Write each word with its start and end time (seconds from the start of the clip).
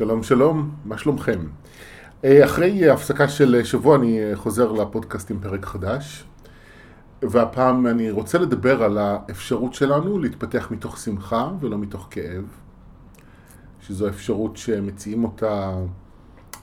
שלום 0.00 0.22
שלום, 0.22 0.70
מה 0.84 0.98
שלומכם? 0.98 1.40
אה, 2.24 2.44
אחרי 2.44 2.90
הפסקה 2.90 3.28
של 3.28 3.64
שבוע 3.64 3.96
אני 3.96 4.20
חוזר 4.34 4.72
לפודקאסט 4.72 5.30
עם 5.30 5.38
פרק 5.40 5.64
חדש 5.64 6.24
והפעם 7.22 7.86
אני 7.86 8.10
רוצה 8.10 8.38
לדבר 8.38 8.82
על 8.82 8.98
האפשרות 8.98 9.74
שלנו 9.74 10.18
להתפתח 10.18 10.68
מתוך 10.70 10.98
שמחה 10.98 11.50
ולא 11.60 11.78
מתוך 11.78 12.08
כאב 12.10 12.44
שזו 13.80 14.08
אפשרות 14.08 14.56
שמציעים 14.56 15.24
אותה 15.24 15.74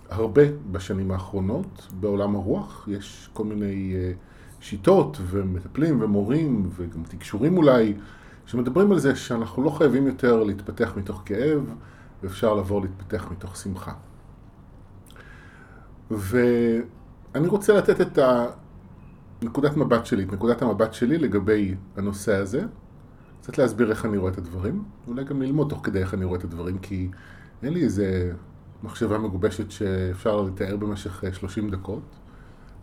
הרבה 0.09 0.43
בשנים 0.71 1.11
האחרונות 1.11 1.87
בעולם 1.99 2.35
הרוח 2.35 2.87
יש 2.91 3.29
כל 3.33 3.43
מיני 3.43 3.93
אה, 3.95 4.11
שיטות 4.59 5.17
ומטפלים 5.21 6.01
ומורים 6.01 6.69
וגם 6.75 7.03
תקשורים 7.03 7.57
אולי 7.57 7.93
שמדברים 8.45 8.91
על 8.91 8.99
זה 8.99 9.15
שאנחנו 9.15 9.63
לא 9.63 9.69
חייבים 9.69 10.07
יותר 10.07 10.43
להתפתח 10.43 10.93
מתוך 10.97 11.21
כאב 11.25 11.61
ואפשר 12.23 12.53
לבוא 12.53 12.81
להתפתח 12.81 13.27
מתוך 13.31 13.57
שמחה. 13.57 13.93
ואני 16.11 17.47
רוצה 17.47 17.73
לתת 17.73 18.01
את 18.01 18.19
נקודת 19.41 19.77
מבט 19.77 20.05
שלי, 20.05 20.23
את 20.23 20.33
נקודת 20.33 20.61
המבט 20.61 20.93
שלי 20.93 21.17
לגבי 21.17 21.75
הנושא 21.97 22.35
הזה, 22.35 22.61
קצת 23.41 23.57
להסביר 23.57 23.89
איך 23.89 24.05
אני 24.05 24.17
רואה 24.17 24.31
את 24.31 24.37
הדברים, 24.37 24.83
אולי 25.07 25.23
גם 25.23 25.41
ללמוד 25.41 25.69
תוך 25.69 25.79
כדי 25.83 25.99
איך 25.99 26.13
אני 26.13 26.25
רואה 26.25 26.39
את 26.39 26.43
הדברים, 26.43 26.77
כי 26.77 27.09
אין 27.63 27.73
לי 27.73 27.83
איזה 27.83 28.31
מחשבה 28.83 29.17
מגובשת 29.17 29.71
שאפשר 29.71 30.41
לתאר 30.41 30.77
במשך 30.77 31.23
30 31.33 31.69
דקות. 31.69 32.03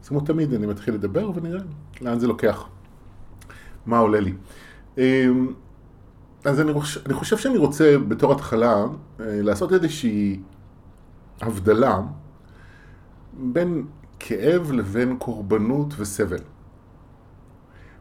אז 0.03 0.09
כמו 0.09 0.21
תמיד 0.21 0.55
אני 0.55 0.67
מתחיל 0.67 0.95
לדבר 0.95 1.31
ונראה 1.35 1.61
לאן 2.01 2.19
זה 2.19 2.27
לוקח, 2.27 2.69
מה 3.87 3.99
עולה 3.99 4.21
לי. 4.21 4.35
אז 6.45 6.61
אני, 6.61 6.73
חושב, 6.73 7.01
אני 7.07 7.15
חושב 7.15 7.39
שאני 7.39 7.59
רוצה 7.59 7.97
בתור 8.09 8.33
התחלה 8.33 8.75
אה, 8.75 8.87
לעשות 9.21 9.73
איזושהי 9.73 10.41
הבדלה 11.41 12.01
בין 13.33 13.87
כאב 14.19 14.73
לבין 14.73 15.17
קורבנות 15.19 15.95
וסבל. 15.99 16.39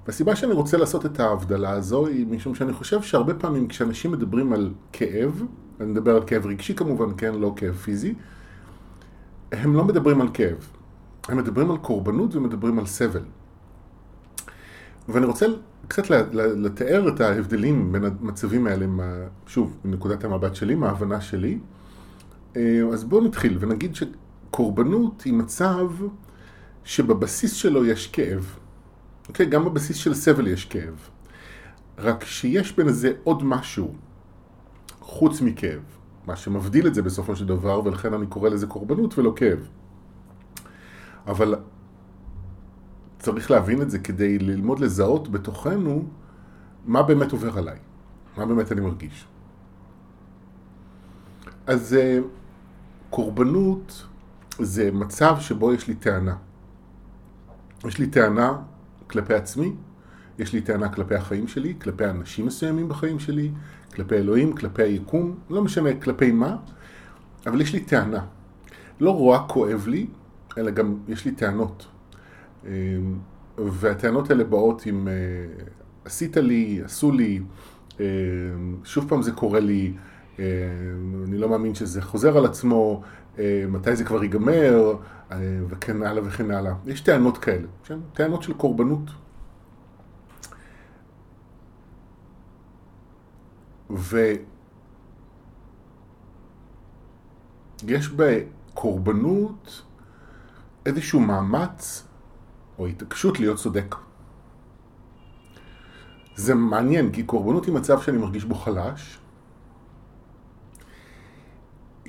והסיבה 0.06 0.36
שאני 0.36 0.54
רוצה 0.54 0.78
לעשות 0.78 1.06
את 1.06 1.20
ההבדלה 1.20 1.70
הזו 1.70 2.08
היא 2.08 2.28
משום 2.28 2.56
שאני 2.56 2.74
חושב 2.74 3.02
שהרבה 3.02 3.34
פעמים 3.34 3.68
כשאנשים 3.68 4.12
מדברים 4.12 4.54
על 4.54 4.74
כאב, 4.94 5.44
אני 5.80 5.92
מדבר 5.92 6.16
על 6.16 6.24
כאב 6.28 6.46
רגשי 6.46 6.76
כמובן, 6.76 7.10
כן, 7.18 7.36
לא 7.36 7.54
כאב 7.56 7.76
פיזי, 7.76 8.14
הם 9.52 9.76
לא 9.76 9.86
מדברים 9.86 10.22
על 10.22 10.28
כאב. 10.34 10.70
הם 11.28 11.38
מדברים 11.38 11.72
על 11.72 11.78
קורבנות 11.78 12.36
ומדברים 12.36 12.80
על 12.80 12.86
סבל. 12.86 13.24
ואני 15.10 15.26
רוצה 15.26 15.46
קצת 15.88 16.10
לתאר 16.36 17.10
את 17.10 17.22
ההבדלים 17.22 17.92
בין 17.92 18.04
המצבים 18.04 18.68
האלה, 18.68 18.86
שוב, 19.48 19.78
מנקודת 19.86 20.24
המבט 20.24 20.56
שלי, 20.56 20.76
מההבנה 20.76 21.22
שלי. 21.22 21.60
אה, 22.56 22.82
אז 22.94 23.04
בואו 23.04 23.24
נתחיל 23.24 23.58
ונגיד 23.60 23.96
שקורבנות 23.96 25.22
היא 25.22 25.34
מצב 25.34 25.88
שבבסיס 26.84 27.54
שלו 27.54 27.86
יש 27.86 28.08
כאב. 28.08 28.56
אוקיי? 29.28 29.46
גם 29.46 29.66
בבסיס 29.66 29.98
של 29.98 30.14
סבל 30.14 30.48
יש 30.48 30.66
כאב. 30.66 31.10
רק 31.98 32.24
שיש 32.24 32.76
בין 32.76 32.90
זה 32.90 33.12
עוד 33.24 33.44
משהו 33.44 33.94
חוץ 35.00 35.42
מכאב. 35.42 35.82
מה 36.28 36.36
שמבדיל 36.36 36.88
את 36.88 36.96
זה 36.96 37.02
בסופו 37.02 37.36
של 37.36 37.46
דבר, 37.46 37.86
ולכן 37.86 38.14
אני 38.14 38.28
קורא 38.28 38.50
לזה 38.50 38.68
קורבנות 38.68 39.18
ולא 39.18 39.34
כאב. 39.36 39.68
אבל 41.28 41.56
צריך 43.24 43.52
להבין 43.52 43.82
את 43.82 43.92
זה 43.92 44.00
כדי 44.00 44.40
ללמוד 44.40 44.80
לזהות 44.80 45.32
בתוכנו 45.32 46.06
מה 46.86 47.04
באמת 47.04 47.32
עובר 47.32 47.58
עליי, 47.58 47.78
מה 48.38 48.46
באמת 48.46 48.72
אני 48.72 48.82
מרגיש. 48.82 49.28
אז 51.68 51.94
אה, 51.94 52.20
קורבנות 53.10 54.08
זה 54.60 54.92
מצב 54.92 55.36
שבו 55.40 55.74
יש 55.74 55.88
לי 55.88 55.96
טענה. 55.96 56.36
יש 57.86 57.98
לי 57.98 58.08
טענה 58.08 58.58
כלפי 59.08 59.34
עצמי, 59.34 59.74
יש 60.40 60.54
לי 60.54 60.62
טענה 60.62 60.90
כלפי 60.90 61.16
החיים 61.16 61.48
שלי, 61.48 61.74
כלפי 61.82 62.06
אנשים 62.06 62.46
מסוימים 62.46 62.90
בחיים 62.90 63.20
שלי, 63.20 63.52
כלפי 63.96 64.16
אלוהים, 64.16 64.56
כלפי 64.56 64.84
היקום, 64.84 65.36
לא 65.50 65.62
משנה 65.62 65.90
כלפי 66.02 66.32
מה, 66.32 66.56
אבל 67.46 67.62
יש 67.62 67.74
לי 67.74 67.80
טענה. 67.80 68.26
לא 69.00 69.26
רק 69.26 69.52
כואב 69.52 69.88
לי, 69.88 70.08
אלא 70.58 70.72
גם 70.72 70.98
יש 71.08 71.26
לי 71.26 71.32
טענות. 71.32 71.93
אמ, 72.66 73.20
והטענות 73.58 74.30
האלה 74.30 74.44
באות 74.44 74.86
עם 74.86 75.08
אה, 75.08 75.14
עשית 76.06 76.38
לי, 76.38 76.82
עשו 76.86 77.12
לי, 77.12 77.40
אמ, 78.00 78.06
שוב 78.84 79.10
פעם 79.10 79.22
זה 79.22 79.32
קורה 79.32 79.60
לי, 79.60 79.94
אמ, 80.40 80.44
אני 81.28 81.38
לא 81.38 81.50
מאמין 81.50 81.76
שזה 81.76 82.02
חוזר 82.02 82.38
על 82.38 82.46
עצמו, 82.46 83.02
מתי 83.68 83.96
זה 83.96 84.04
כבר 84.04 84.24
ייגמר, 84.24 84.96
אה, 85.32 85.60
וכן 85.70 86.04
הלאה 86.04 86.24
וכן 86.26 86.52
הלאה. 86.52 86.74
יש 86.86 87.02
טענות 87.02 87.38
כאלה, 87.38 87.68
כן? 87.86 88.00
טענות 88.14 88.44
של 88.44 88.54
קורבנות. 88.54 89.10
ויש 97.84 98.10
בקורבנות 98.16 99.82
איזשהו 100.86 101.20
מאמץ 101.20 102.08
או 102.80 102.88
התעקשות 102.88 103.40
להיות 103.40 103.58
צודק. 103.58 103.96
זה 106.36 106.56
מעניין, 106.56 107.12
כי 107.12 107.24
קורבנות 107.24 107.66
היא 107.66 107.74
מצב 107.74 108.02
שאני 108.02 108.18
מרגיש 108.18 108.46
בו 108.46 108.56
חלש, 108.56 109.20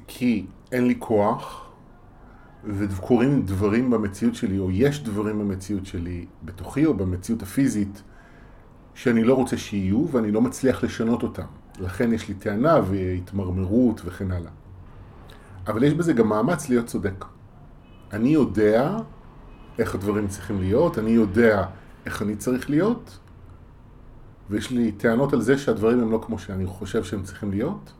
כי 0.07 0.47
אין 0.73 0.87
לי 0.87 0.97
כוח, 0.99 1.65
וקורים 2.65 3.43
דברים 3.43 3.91
במציאות 3.91 4.35
שלי, 4.35 4.59
או 4.59 4.71
יש 4.71 5.03
דברים 5.03 5.39
במציאות 5.39 5.87
שלי, 5.87 6.27
בתוכי 6.43 6.87
או 6.87 6.95
במציאות 6.95 7.43
הפיזית, 7.43 8.03
שאני 8.95 9.25
לא 9.25 9.35
רוצה 9.35 9.57
שיהיו, 9.57 10.07
ואני 10.11 10.31
לא 10.31 10.41
מצליח 10.41 10.85
לשנות 10.85 11.23
אותם. 11.23 11.47
לכן 11.79 12.13
יש 12.13 12.29
לי 12.29 12.35
טענה 12.35 12.81
והתמרמרות 12.91 14.01
וכן 14.05 14.31
הלאה. 14.31 14.51
אבל 15.67 15.83
יש 15.83 15.95
בזה 15.95 16.13
גם 16.13 16.29
מאמץ 16.29 16.69
להיות 16.69 16.87
צודק. 16.87 17.25
אני 18.13 18.29
יודע 18.29 18.97
איך 19.79 19.95
הדברים 19.95 20.29
צריכים 20.29 20.61
להיות, 20.61 20.99
אני 20.99 21.11
יודע 21.11 21.67
איך 22.07 22.23
אני 22.23 22.37
צריך 22.37 22.71
להיות, 22.71 23.19
ויש 24.51 24.71
לי 24.71 24.93
טענות 24.93 25.33
על 25.33 25.41
זה 25.41 25.59
שהדברים 25.59 26.01
הם 26.01 26.13
לא 26.13 26.23
כמו 26.27 26.39
שאני 26.39 26.67
חושב 26.67 27.05
שהם 27.05 27.23
צריכים 27.23 27.51
להיות, 27.51 27.93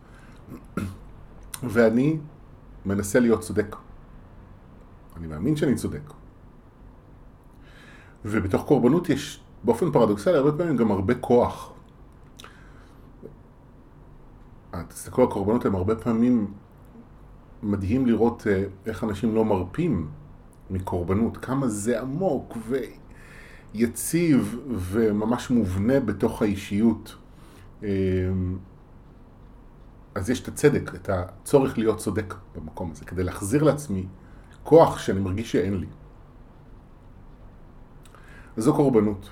ואני 1.63 2.19
מנסה 2.87 3.21
להיות 3.21 3.41
צודק. 3.41 3.77
אני 5.17 5.27
מאמין 5.27 5.57
שאני 5.57 5.75
צודק. 5.75 6.13
ובתוך 8.25 8.65
קורבנות 8.67 9.09
יש 9.09 9.41
באופן 9.65 9.93
פרדוקסלי 9.93 10.37
הרבה 10.37 10.53
פעמים 10.53 10.77
גם 10.77 10.91
הרבה 10.91 11.15
כוח. 11.15 11.71
תסתכלו 14.89 15.25
על 15.25 15.31
קורבנות, 15.31 15.65
הם 15.67 15.75
הרבה 15.75 15.97
פעמים 15.97 16.53
מדהים 17.63 18.07
לראות 18.07 18.47
אה, 18.47 18.65
איך 18.87 19.05
אנשים 19.05 19.35
לא 19.35 19.45
מרפים 19.45 20.09
מקורבנות, 20.71 21.37
כמה 21.37 21.69
זה 21.69 22.01
עמוק 22.01 22.57
ויציב 23.75 24.59
וממש 24.69 25.51
מובנה 25.51 26.01
בתוך 26.01 26.43
האישיות. 26.43 27.17
אמ, 27.83 27.89
אז 30.15 30.31
יש 30.31 30.41
את 30.41 30.49
הצדק, 30.49 30.91
את 30.95 31.09
הצורך 31.09 31.79
להיות 31.79 31.99
צודק 31.99 32.35
במקום 32.57 32.91
הזה, 32.91 33.05
כדי 33.05 33.25
להחזיר 33.25 33.63
לעצמי 33.63 34.07
כוח 34.63 34.99
שאני 34.99 35.21
מרגיש 35.21 35.53
שאין 35.53 35.75
לי. 35.75 35.87
זו 38.57 38.75
קורבנות. 38.75 39.31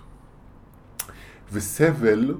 וסבל 1.52 2.34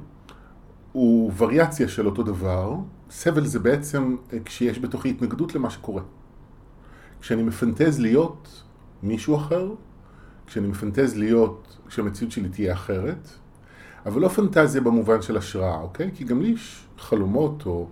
הוא 0.93 1.33
וריאציה 1.37 1.89
של 1.89 2.07
אותו 2.07 2.23
דבר. 2.23 2.77
סבל 3.11 3.47
זה 3.47 3.59
בעצם 3.59 4.17
כשיש 4.45 4.79
בתוכי 4.79 5.11
התנגדות 5.11 5.55
למה 5.55 5.71
שקורה. 5.71 6.03
כשאני 7.21 7.43
מפנטז 7.43 8.01
להיות 8.01 8.63
מישהו 9.03 9.37
אחר, 9.37 9.71
כשאני 10.47 10.67
מפנטז 10.67 11.17
להיות, 11.17 11.79
כשהמציאות 11.87 12.33
שלי 12.33 12.49
תהיה 12.49 12.73
אחרת, 12.73 13.29
אבל 14.07 14.21
לא 14.21 14.29
פנטזיה 14.29 14.81
במובן 14.81 15.23
של 15.23 15.37
השראה, 15.37 15.81
אוקיי? 15.81 16.11
כי 16.15 16.25
גם 16.25 16.43
לי 16.43 16.49
יש 16.49 16.87
חלומות 16.99 17.67
או 17.67 17.89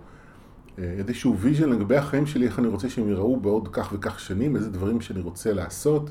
אה, 0.79 0.83
איזשהו 0.83 1.37
vision 1.37 1.69
לגבי 1.69 1.97
החיים 1.97 2.25
שלי, 2.25 2.45
איך 2.45 2.59
אני 2.59 2.67
רוצה 2.67 2.89
שהם 2.89 3.07
ייראו 3.07 3.39
בעוד 3.39 3.69
כך 3.71 3.93
וכך 3.93 4.19
שנים, 4.19 4.55
איזה 4.55 4.69
דברים 4.69 5.01
שאני 5.01 5.21
רוצה 5.21 5.53
לעשות. 5.53 6.09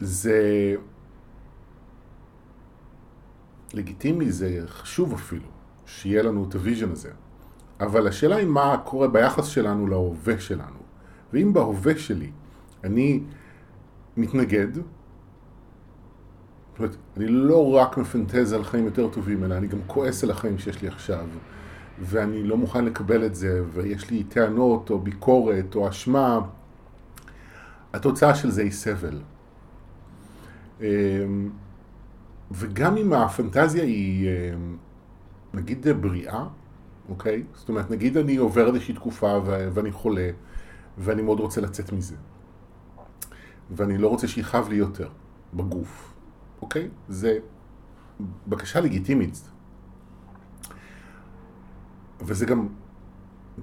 זה 0.00 0.74
לגיטימי, 3.74 4.32
זה 4.32 4.62
חשוב 4.66 5.12
אפילו, 5.12 5.48
שיהיה 5.86 6.22
לנו 6.22 6.46
את 6.48 6.54
ה 6.54 6.59
vision 6.59 6.90
הזה. 6.90 7.10
אבל 7.80 8.08
השאלה 8.08 8.36
היא 8.36 8.46
מה 8.46 8.76
קורה 8.84 9.08
ביחס 9.08 9.46
שלנו 9.46 9.86
להווה 9.86 10.40
שלנו. 10.40 10.80
ואם 11.32 11.52
בהווה 11.52 11.98
שלי 11.98 12.30
אני 12.84 13.20
מתנגד. 14.20 14.74
זאת 14.74 14.84
אומרת, 16.78 16.96
אני 17.16 17.26
לא 17.28 17.74
רק 17.74 17.98
מפנטז 17.98 18.52
על 18.52 18.64
חיים 18.64 18.84
יותר 18.84 19.08
טובים, 19.08 19.44
אלא 19.44 19.54
אני 19.54 19.66
גם 19.66 19.78
כועס 19.86 20.24
על 20.24 20.30
החיים 20.30 20.58
שיש 20.58 20.82
לי 20.82 20.88
עכשיו. 20.88 21.26
ואני 22.00 22.42
לא 22.44 22.56
מוכן 22.56 22.84
לקבל 22.84 23.26
את 23.26 23.34
זה, 23.34 23.62
ויש 23.72 24.10
לי 24.10 24.24
טענות 24.24 24.90
או 24.90 24.98
ביקורת 24.98 25.74
או 25.74 25.88
אשמה, 25.88 26.40
התוצאה 27.92 28.34
של 28.34 28.50
זה 28.50 28.62
היא 28.62 28.72
סבל. 28.72 29.20
אמ, 30.80 30.86
וגם 32.50 32.96
אם 32.96 33.12
הפנטזיה 33.12 33.82
היא, 33.82 34.28
אמ, 34.28 34.76
נגיד, 35.54 35.86
בריאה, 36.00 36.44
אוקיי? 37.08 37.42
זאת 37.54 37.68
אומרת, 37.68 37.90
נגיד 37.90 38.16
אני 38.16 38.36
עובר 38.36 38.66
איזושהי 38.66 38.94
תקופה 38.94 39.38
ואני 39.44 39.92
חולה, 39.92 40.30
ואני 40.98 41.22
מאוד 41.22 41.40
רוצה 41.40 41.60
לצאת 41.60 41.92
מזה. 41.92 42.16
ואני 43.70 43.98
לא 43.98 44.08
רוצה 44.08 44.28
שיכאב 44.28 44.68
לי 44.68 44.76
יותר 44.76 45.08
בגוף, 45.54 46.14
אוקיי? 46.62 46.88
זה 47.08 47.38
בקשה 48.48 48.80
לגיטימית. 48.80 49.50
וזה 52.20 52.46
גם, 52.46 52.68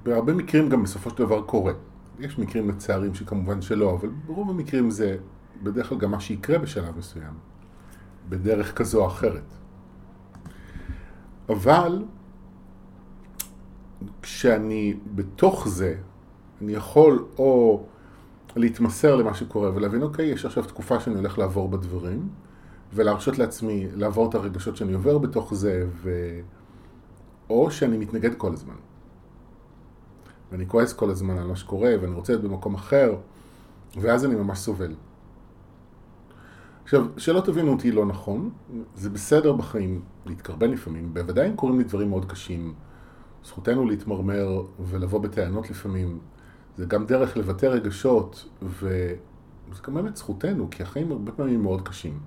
בהרבה 0.04 0.34
מקרים 0.34 0.70
גם 0.70 0.84
בסופו 0.84 1.10
של 1.10 1.18
דבר 1.18 1.42
קורה. 1.42 1.74
יש 2.20 2.40
מקרים 2.40 2.68
מצערים 2.68 3.16
שכמובן 3.16 3.62
שלא, 3.62 3.94
אבל 3.94 4.10
ברוב 4.26 4.50
המקרים 4.50 4.90
זה 4.90 5.18
בדרך 5.64 5.90
כלל 5.90 5.98
גם 5.98 6.12
מה 6.12 6.20
שיקרה 6.20 6.58
בשלב 6.58 6.98
מסוים, 6.98 7.34
בדרך 8.30 8.78
כזו 8.78 9.02
או 9.02 9.08
אחרת. 9.08 9.54
אבל 11.50 12.06
כשאני 14.22 14.98
בתוך 15.16 15.68
זה, 15.68 15.96
אני 16.62 16.74
יכול 16.74 17.26
או 17.38 17.84
להתמסר 18.58 19.16
למה 19.16 19.34
שקורה 19.34 19.72
ולהבין, 19.76 20.02
אוקיי, 20.02 20.26
יש 20.26 20.46
עכשיו 20.46 20.64
תקופה 20.64 21.00
שאני 21.00 21.16
הולך 21.16 21.38
לעבור 21.38 21.70
בדברים, 21.70 22.30
ולהרשות 22.94 23.40
לעצמי 23.40 23.88
לעבור 23.96 24.30
את 24.30 24.36
הרגשות 24.36 24.78
שאני 24.78 24.94
עובר 24.94 25.18
בתוך 25.18 25.54
זה, 25.54 25.88
ו... 25.94 26.12
או 27.50 27.72
שאני 27.72 27.98
מתנגד 27.98 28.36
כל 28.36 28.54
הזמן. 28.54 28.76
ואני 30.52 30.68
כועס 30.68 30.94
כל 30.94 31.10
הזמן 31.10 31.38
על 31.38 31.48
מה 31.48 31.56
שקורה, 31.56 31.92
ואני 32.02 32.16
רוצה 32.16 32.34
להיות 32.34 32.46
במקום 32.46 32.76
אחר, 32.76 33.16
ואז 33.96 34.26
אני 34.26 34.36
ממש 34.36 34.60
סובל. 34.60 34.94
עכשיו, 36.84 37.06
שלא 37.18 37.42
תבינו 37.42 37.72
אותי 37.72 37.92
לא 37.92 38.06
נכון, 38.06 38.50
זה 38.96 39.10
בסדר 39.10 39.54
בחיים 39.54 40.02
להתקרבן 40.26 40.72
לפעמים, 40.72 41.14
בוודאי 41.14 41.50
אם 41.50 41.56
קורים 41.56 41.78
לי 41.78 41.84
דברים 41.84 42.10
מאוד 42.10 42.26
קשים, 42.26 42.74
זכותנו 43.44 43.86
להתמרמר 43.86 44.62
ולבוא 44.80 45.20
בטענות 45.20 45.70
לפעמים, 45.70 46.20
זה 46.78 46.86
גם 46.86 47.06
דרך 47.06 47.38
לבטא 47.38 47.66
רגשות, 47.66 48.46
וזה 48.62 49.82
גם 49.88 49.94
באמת 49.94 50.16
זכותנו, 50.16 50.70
כי 50.72 50.84
החיים 50.84 51.12
הרבה 51.12 51.32
פעמים 51.32 51.64
מאוד 51.64 51.88
קשים. 51.88 52.20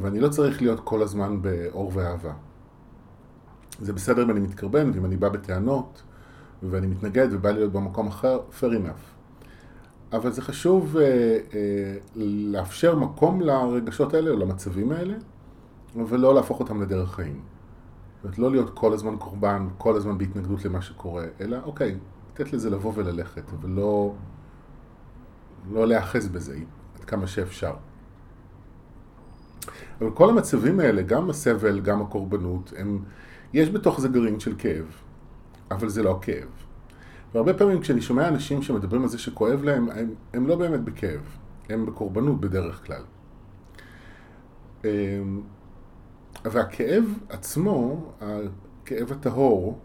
ואני 0.00 0.20
לא 0.20 0.28
צריך 0.28 0.62
להיות 0.62 0.80
כל 0.84 1.02
הזמן 1.02 1.42
באור 1.42 1.90
ואהבה. 1.94 2.32
זה 3.80 3.92
בסדר 3.92 4.22
אם 4.22 4.30
אני 4.30 4.40
מתקרבן 4.40 4.90
ואם 4.94 5.04
אני 5.04 5.16
בא 5.16 5.28
בטענות 5.28 6.02
ואני 6.62 6.86
מתנגד 6.86 7.28
ובא 7.30 7.50
להיות 7.50 7.72
במקום 7.72 8.06
אחר, 8.06 8.40
fair 8.60 8.64
enough. 8.64 9.14
אבל 10.12 10.32
זה 10.32 10.42
חשוב 10.42 10.96
uh, 10.96 10.98
uh, 10.98 11.54
לאפשר 12.16 12.96
מקום 12.96 13.40
לרגשות 13.40 14.14
האלה 14.14 14.30
או 14.30 14.36
למצבים 14.36 14.92
האלה, 14.92 15.14
ולא 15.96 16.34
להפוך 16.34 16.60
אותם 16.60 16.82
לדרך 16.82 17.14
חיים. 17.14 17.40
זאת 18.16 18.24
אומרת, 18.24 18.38
לא 18.38 18.50
להיות 18.50 18.70
כל 18.74 18.92
הזמן 18.92 19.16
קורבן, 19.16 19.68
כל 19.78 19.96
הזמן 19.96 20.18
בהתנגדות 20.18 20.64
למה 20.64 20.82
שקורה, 20.82 21.24
אלא 21.40 21.58
אוקיי, 21.64 21.96
לתת 22.34 22.52
לזה 22.52 22.70
לבוא 22.70 22.92
וללכת, 22.94 23.42
אבל 23.52 23.70
לא, 23.70 24.14
לא 25.72 25.86
להיאחז 25.86 26.28
בזה 26.28 26.58
עד 26.98 27.04
כמה 27.04 27.26
שאפשר. 27.26 27.74
אבל 30.00 30.10
כל 30.10 30.30
המצבים 30.30 30.80
האלה, 30.80 31.02
גם 31.02 31.30
הסבל, 31.30 31.80
גם 31.80 32.02
הקורבנות, 32.02 32.72
הם, 32.76 33.04
יש 33.52 33.70
בתוך 33.70 34.00
זה 34.00 34.08
גרעין 34.08 34.40
של 34.40 34.54
כאב, 34.58 34.84
אבל 35.70 35.88
זה 35.88 36.02
לא 36.02 36.18
כאב. 36.22 36.48
והרבה 37.34 37.54
פעמים 37.54 37.80
כשאני 37.80 38.00
שומע 38.00 38.28
אנשים 38.28 38.62
שמדברים 38.62 39.02
על 39.02 39.08
זה 39.08 39.18
שכואב 39.18 39.62
להם, 39.64 39.90
הם, 39.90 40.14
הם 40.32 40.46
לא 40.46 40.56
באמת 40.56 40.80
בכאב, 40.80 41.20
הם 41.68 41.86
בקורבנות 41.86 42.40
בדרך 42.40 42.86
כלל. 42.86 43.02
אמ, 44.84 44.88
והכאב 46.44 47.04
עצמו, 47.28 48.12
הכאב 48.20 49.12
הטהור, 49.12 49.78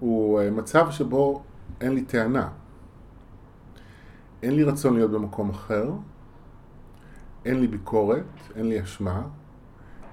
הוא 0.00 0.40
אה, 0.40 0.50
מצב 0.50 0.90
שבו 0.90 1.42
אין 1.80 1.94
לי 1.94 2.02
טענה. 2.02 2.48
אין 4.42 4.54
לי 4.54 4.64
רצון 4.64 4.94
להיות 4.94 5.10
במקום 5.10 5.50
אחר, 5.50 5.92
אין 7.44 7.60
לי 7.60 7.66
ביקורת, 7.66 8.24
אין 8.54 8.68
לי 8.68 8.82
אשמה, 8.82 9.22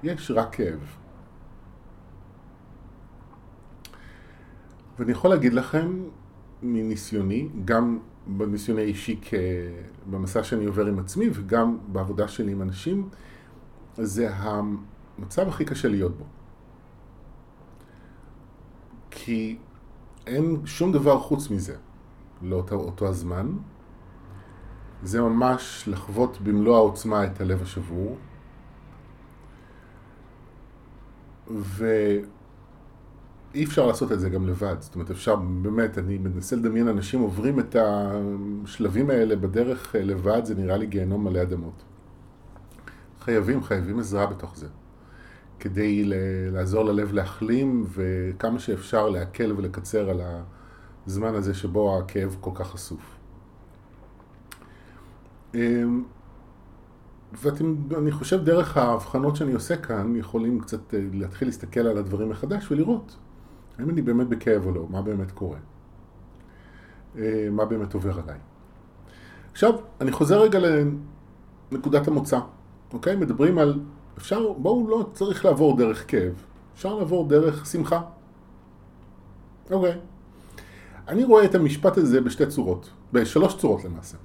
יש 0.03 0.31
רק 0.31 0.55
כאב. 0.55 0.79
ואני 4.99 5.11
יכול 5.11 5.29
להגיד 5.29 5.53
לכם 5.53 6.03
מניסיוני, 6.63 7.49
גם 7.65 7.99
בניסיוני 8.27 8.81
האישי 8.81 9.19
במסע 10.09 10.43
שאני 10.43 10.65
עובר 10.65 10.85
עם 10.85 10.99
עצמי 10.99 11.29
וגם 11.33 11.77
בעבודה 11.87 12.27
שלי 12.27 12.51
עם 12.51 12.61
אנשים, 12.61 13.09
זה 13.97 14.29
המצב 14.35 15.47
הכי 15.47 15.65
קשה 15.65 15.87
להיות 15.87 16.17
בו. 16.17 16.25
כי 19.11 19.57
אין 20.27 20.61
שום 20.65 20.91
דבר 20.91 21.19
חוץ 21.19 21.49
מזה 21.49 21.75
לאותו 22.41 22.75
אותו 22.75 23.07
הזמן. 23.07 23.47
זה 25.03 25.21
ממש 25.21 25.83
לחוות 25.87 26.41
במלוא 26.41 26.75
העוצמה 26.75 27.25
את 27.25 27.41
הלב 27.41 27.61
השבור. 27.61 28.17
ואי 31.47 32.23
אפשר 33.63 33.87
לעשות 33.87 34.11
את 34.11 34.19
זה 34.19 34.29
גם 34.29 34.47
לבד. 34.47 34.75
זאת 34.79 34.95
אומרת, 34.95 35.11
אפשר 35.11 35.35
באמת, 35.35 35.97
אני 35.97 36.17
מנסה 36.17 36.55
לדמיין 36.55 36.87
אנשים 36.87 37.21
עוברים 37.21 37.59
את 37.59 37.75
השלבים 37.79 39.09
האלה 39.09 39.35
בדרך 39.35 39.95
לבד, 39.99 40.45
זה 40.45 40.55
נראה 40.55 40.77
לי 40.77 40.85
גיהנום 40.85 41.23
מלא 41.23 41.41
אדמות. 41.41 41.83
חייבים, 43.21 43.63
חייבים 43.63 43.99
עזרה 43.99 44.25
בתוך 44.25 44.57
זה. 44.57 44.67
כדי 45.61 46.03
לעזור 46.51 46.85
ללב 46.85 47.13
להחלים 47.13 47.85
וכמה 47.89 48.59
שאפשר 48.59 49.09
להקל 49.09 49.53
ולקצר 49.57 50.09
על 50.09 50.21
הזמן 51.07 51.35
הזה 51.35 51.53
שבו 51.53 51.97
הכאב 51.99 52.37
כל 52.39 52.51
כך 52.53 52.67
חשוף. 52.67 53.17
אמ, 55.55 56.03
ואני 57.33 58.11
חושב 58.11 58.43
דרך 58.43 58.77
ההבחנות 58.77 59.35
שאני 59.35 59.53
עושה 59.53 59.77
כאן 59.77 60.15
יכולים 60.15 60.59
קצת 60.59 60.93
אה, 60.93 60.99
להתחיל 61.13 61.47
להסתכל 61.47 61.79
על 61.79 61.97
הדברים 61.97 62.29
מחדש 62.29 62.71
ולראות 62.71 63.17
האם 63.79 63.89
אני 63.89 64.01
באמת 64.01 64.27
בכאב 64.27 64.65
או 64.65 64.71
לא, 64.71 64.87
מה 64.89 65.01
באמת 65.01 65.31
קורה, 65.31 65.57
אה, 67.17 67.47
מה 67.51 67.65
באמת 67.65 67.93
עובר 67.93 68.19
עליי. 68.19 68.37
עכשיו, 69.51 69.73
אני 70.01 70.11
חוזר 70.11 70.41
רגע 70.41 70.59
לנקודת 71.71 72.07
המוצא, 72.07 72.39
אוקיי? 72.93 73.15
מדברים 73.15 73.57
על 73.57 73.79
אפשר, 74.17 74.53
בואו 74.57 74.89
לא 74.89 75.09
צריך 75.13 75.45
לעבור 75.45 75.77
דרך 75.77 76.11
כאב, 76.11 76.33
אפשר 76.75 76.95
לעבור 76.95 77.27
דרך 77.27 77.65
שמחה. 77.65 78.01
אוקיי. 79.71 79.97
אני 81.07 81.23
רואה 81.23 81.45
את 81.45 81.55
המשפט 81.55 81.97
הזה 81.97 82.21
בשתי 82.21 82.45
צורות, 82.45 82.89
בשלוש 83.13 83.57
צורות 83.57 83.83
למעשה. 83.83 84.17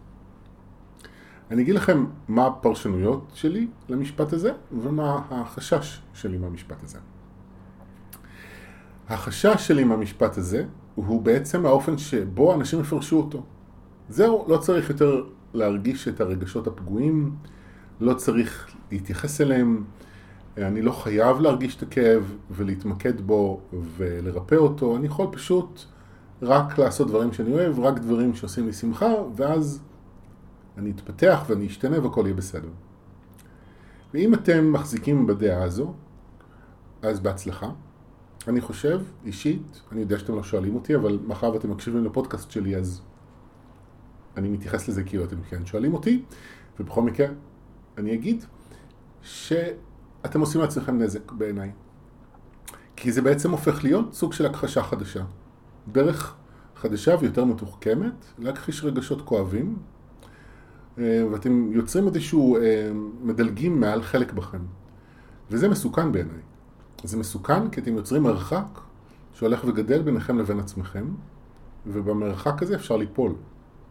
אני 1.51 1.63
אגיד 1.63 1.75
לכם 1.75 2.07
מה 2.29 2.47
הפרשנויות 2.47 3.31
שלי 3.35 3.69
למשפט 3.89 4.33
הזה 4.33 4.53
ומה 4.83 5.23
החשש 5.31 6.01
שלי 6.15 6.39
מהמשפט 6.39 6.83
הזה. 6.85 6.99
החשש 9.09 9.69
שלי 9.69 9.85
מהמשפט 9.85 10.39
הזה 10.39 10.65
הוא 10.95 11.23
בעצם 11.23 11.67
האופן 11.67 11.99
שבו 11.99 12.55
אנשים 12.55 12.81
יפרשו 12.81 13.17
אותו. 13.17 13.43
זהו, 14.09 14.45
לא 14.49 14.57
צריך 14.57 14.91
יותר 14.91 15.25
להרגיש 15.55 16.09
את 16.09 16.21
הרגשות 16.21 16.67
הפגועים, 16.67 17.35
לא 18.01 18.15
צריך 18.15 18.77
להתייחס 18.91 19.41
אליהם, 19.41 19.85
אני 20.57 20.83
לא 20.83 20.93
חייב 20.93 21.41
להרגיש 21.41 21.77
את 21.77 21.83
הכאב 21.83 22.35
ולהתמקד 22.51 23.21
בו 23.21 23.61
ולרפא 23.97 24.55
אותו, 24.55 24.97
אני 24.97 25.07
יכול 25.07 25.27
פשוט 25.33 25.85
רק 26.43 26.79
לעשות 26.79 27.09
דברים 27.09 27.33
שאני 27.33 27.53
אוהב, 27.53 27.81
רק 27.81 27.99
דברים 27.99 28.35
שעושים 28.35 28.67
לי 28.67 28.73
שמחה, 28.73 29.13
ואז 29.37 29.81
אני 30.79 30.91
אתפתח 30.91 31.45
ואני 31.49 31.67
אשתנה 31.67 32.01
והכל 32.03 32.23
יהיה 32.25 32.35
בסדר. 32.35 32.69
ואם 34.15 34.35
אתם 34.35 34.73
מחזיקים 34.73 35.27
בדעה 35.27 35.63
הזו, 35.63 35.95
אז 37.03 37.21
בהצלחה. 37.21 37.71
אני 38.49 38.61
חושב, 38.61 39.01
אישית, 39.25 39.81
אני 39.93 40.01
יודע 40.01 40.19
שאתם 40.19 40.35
לא 40.35 40.43
שואלים 40.43 40.75
אותי, 40.75 40.97
אבל 40.97 41.19
מאחר 41.27 41.53
ואתם 41.53 41.71
מקשיבים 41.71 42.05
לפודקאסט 42.05 42.51
שלי, 42.51 42.77
אז 42.77 43.01
אני 44.37 44.49
מתייחס 44.49 44.89
לזה 44.89 45.05
כאילו 45.05 45.25
אתם 45.25 45.37
כן 45.51 45.67
שואלים 45.67 45.95
אותי, 45.95 46.23
ובכל 46.81 47.03
מקרה, 47.03 47.27
אני 47.99 48.15
אגיד 48.15 48.45
שאתם 49.23 50.41
עושים 50.41 50.61
לעצמכם 50.61 50.99
נזק 50.99 51.33
בעיניי. 51.33 51.71
כי 52.97 53.13
זה 53.13 53.23
בעצם 53.23 53.51
הופך 53.51 53.85
להיות 53.85 54.15
סוג 54.15 54.33
של 54.33 54.47
הכחשה 54.47 54.83
חדשה. 54.83 55.25
דרך 55.93 56.35
חדשה 56.77 57.17
ויותר 57.21 57.45
מתוחכמת, 57.45 58.25
להכחיש 58.39 58.85
רגשות 58.85 59.23
כואבים, 59.23 59.77
אה, 60.99 61.25
ואתם 61.33 61.73
יוצרים 61.73 62.07
איזשהו, 62.07 62.57
אה, 62.57 62.91
מדלגים 63.23 63.81
מעל 63.81 64.03
חלק 64.03 64.33
בכם. 64.33 64.61
וזה 65.51 65.69
מסוכן 65.69 66.13
בעיניי. 66.13 66.41
זה 67.05 67.17
מסוכן 67.17 67.71
כי 67.71 67.81
אתם 67.81 67.97
יוצרים 67.97 68.23
מרחק 68.23 68.81
שהולך 69.35 69.65
וגדל 69.65 70.03
ביניכם 70.03 70.39
לבין 70.39 70.61
עצמכם, 70.61 71.07
ובמרחק 71.87 72.63
הזה 72.63 72.75
אפשר 72.75 72.97
ליפול, 72.97 73.35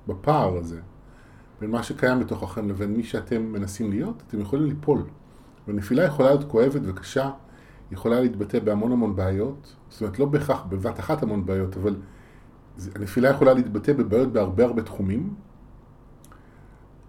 בפער 0.08 0.58
הזה, 0.58 0.82
בין 1.62 1.72
מה 1.72 1.84
שקיים 1.84 2.20
בתוככם 2.20 2.70
לבין 2.70 2.94
מי 2.94 3.04
שאתם 3.04 3.42
מנסים 3.42 3.90
להיות, 3.90 4.24
אתם 4.28 4.40
יכולים 4.42 4.66
ליפול. 4.66 5.04
ונפילה 5.68 6.04
יכולה 6.04 6.30
להיות 6.30 6.52
כואבת 6.52 6.82
וקשה, 6.84 7.32
יכולה 7.92 8.22
להתבטא 8.22 8.60
בהמון 8.60 8.92
המון 8.92 9.16
בעיות, 9.16 9.76
זאת 9.90 10.02
אומרת 10.02 10.20
לא 10.20 10.26
בהכרח 10.26 10.64
בבת 10.70 11.00
אחת 11.00 11.24
המון 11.24 11.46
בעיות, 11.46 11.78
אבל 11.78 11.96
הנפילה 12.96 13.30
יכולה 13.30 13.54
להתבטא 13.54 13.94
בבעיות 13.94 14.34
בהרבה 14.34 14.64
הרבה 14.64 14.82
תחומים. 14.82 15.34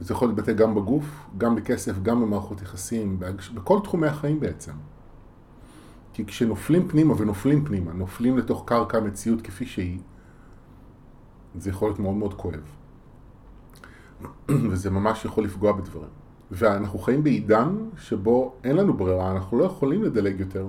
זה 0.00 0.14
יכול 0.14 0.28
להתבטא 0.28 0.52
גם 0.52 0.74
בגוף, 0.74 1.04
גם 1.38 1.54
בכסף, 1.54 2.02
גם 2.02 2.22
במערכות 2.22 2.62
יחסים, 2.62 3.20
בכל 3.54 3.80
תחומי 3.84 4.06
החיים 4.06 4.40
בעצם. 4.40 4.72
כי 6.12 6.24
כשנופלים 6.24 6.88
פנימה 6.88 7.14
ונופלים 7.18 7.64
פנימה, 7.64 7.92
נופלים 7.92 8.38
לתוך 8.38 8.62
קרקע 8.66 8.98
המציאות 8.98 9.42
כפי 9.42 9.66
שהיא, 9.66 9.98
זה 11.58 11.70
יכול 11.70 11.88
להיות 11.88 11.98
מאוד 11.98 12.14
מאוד 12.14 12.34
כואב. 12.34 12.75
וזה 14.70 14.90
ממש 14.90 15.24
יכול 15.24 15.44
לפגוע 15.44 15.72
בדברים. 15.72 16.08
ואנחנו 16.50 16.98
חיים 16.98 17.24
בעידן 17.24 17.76
שבו 17.96 18.54
אין 18.64 18.76
לנו 18.76 18.94
ברירה, 18.94 19.32
אנחנו 19.32 19.58
לא 19.58 19.64
יכולים 19.64 20.02
לדלג 20.02 20.40
יותר. 20.40 20.66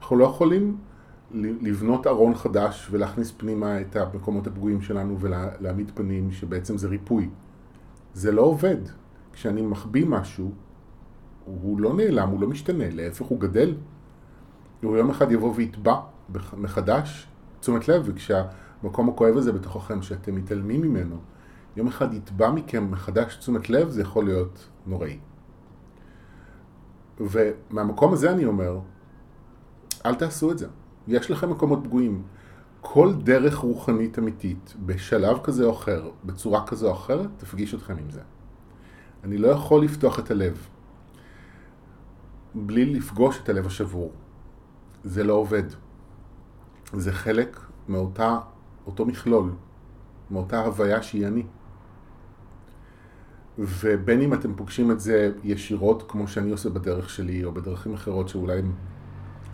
אנחנו 0.00 0.16
לא 0.16 0.24
יכולים 0.24 0.76
לבנות 1.34 2.06
ארון 2.06 2.34
חדש 2.34 2.88
ולהכניס 2.90 3.32
פנימה 3.36 3.80
את 3.80 3.96
המקומות 3.96 4.46
הפגועים 4.46 4.82
שלנו 4.82 5.20
ולהעמיד 5.20 5.90
פנים 5.94 6.32
שבעצם 6.32 6.78
זה 6.78 6.88
ריפוי. 6.88 7.30
זה 8.14 8.32
לא 8.32 8.42
עובד. 8.42 8.76
כשאני 9.32 9.62
מחביא 9.62 10.06
משהו, 10.06 10.52
הוא 11.44 11.80
לא 11.80 11.94
נעלם, 11.94 12.28
הוא 12.28 12.40
לא 12.40 12.48
משתנה, 12.48 12.84
להפך 12.90 13.26
הוא 13.26 13.40
גדל. 13.40 13.74
הוא 14.82 14.96
יום 14.96 15.10
אחד 15.10 15.32
יבוא 15.32 15.52
ויתבע 15.56 15.96
מחדש 16.56 17.26
תשומת 17.60 17.88
לב, 17.88 18.02
וכשהמקום 18.04 19.08
הכואב 19.08 19.36
הזה 19.36 19.52
בתוככם, 19.52 20.02
שאתם 20.02 20.34
מתעלמים 20.34 20.82
ממנו, 20.82 21.16
יום 21.76 21.86
אחד 21.86 22.14
יתבע 22.14 22.50
מכם 22.50 22.90
מחדש 22.90 23.36
תשומת 23.36 23.70
לב, 23.70 23.88
זה 23.88 24.02
יכול 24.02 24.24
להיות 24.24 24.68
נוראי. 24.86 25.18
ומהמקום 27.20 28.12
הזה 28.12 28.30
אני 28.30 28.44
אומר, 28.44 28.78
אל 30.06 30.14
תעשו 30.14 30.52
את 30.52 30.58
זה. 30.58 30.66
יש 31.08 31.30
לכם 31.30 31.50
מקומות 31.50 31.78
פגועים. 31.84 32.22
כל 32.80 33.14
דרך 33.14 33.56
רוחנית 33.56 34.18
אמיתית, 34.18 34.74
בשלב 34.86 35.38
כזה 35.42 35.64
או 35.64 35.72
אחר, 35.72 36.10
בצורה 36.24 36.66
כזו 36.66 36.88
או 36.88 36.92
אחרת, 36.92 37.28
תפגיש 37.36 37.74
אתכם 37.74 37.96
עם 37.98 38.10
זה. 38.10 38.20
אני 39.24 39.38
לא 39.38 39.48
יכול 39.48 39.84
לפתוח 39.84 40.18
את 40.18 40.30
הלב 40.30 40.68
בלי 42.54 42.94
לפגוש 42.94 43.40
את 43.42 43.48
הלב 43.48 43.66
השבור. 43.66 44.12
זה 45.04 45.24
לא 45.24 45.34
עובד. 45.34 45.62
זה 46.92 47.12
חלק 47.12 47.60
מאותה, 47.88 48.38
אותו 48.86 49.06
מכלול, 49.06 49.52
מאותה 50.30 50.64
הוויה 50.64 51.02
שהיא 51.02 51.26
אני. 51.26 51.42
ובין 53.58 54.20
אם 54.20 54.34
אתם 54.34 54.54
פוגשים 54.54 54.90
את 54.90 55.00
זה 55.00 55.32
ישירות, 55.44 56.04
כמו 56.08 56.28
שאני 56.28 56.50
עושה 56.50 56.70
בדרך 56.70 57.10
שלי, 57.10 57.44
או 57.44 57.52
בדרכים 57.52 57.94
אחרות 57.94 58.28
שאולי 58.28 58.62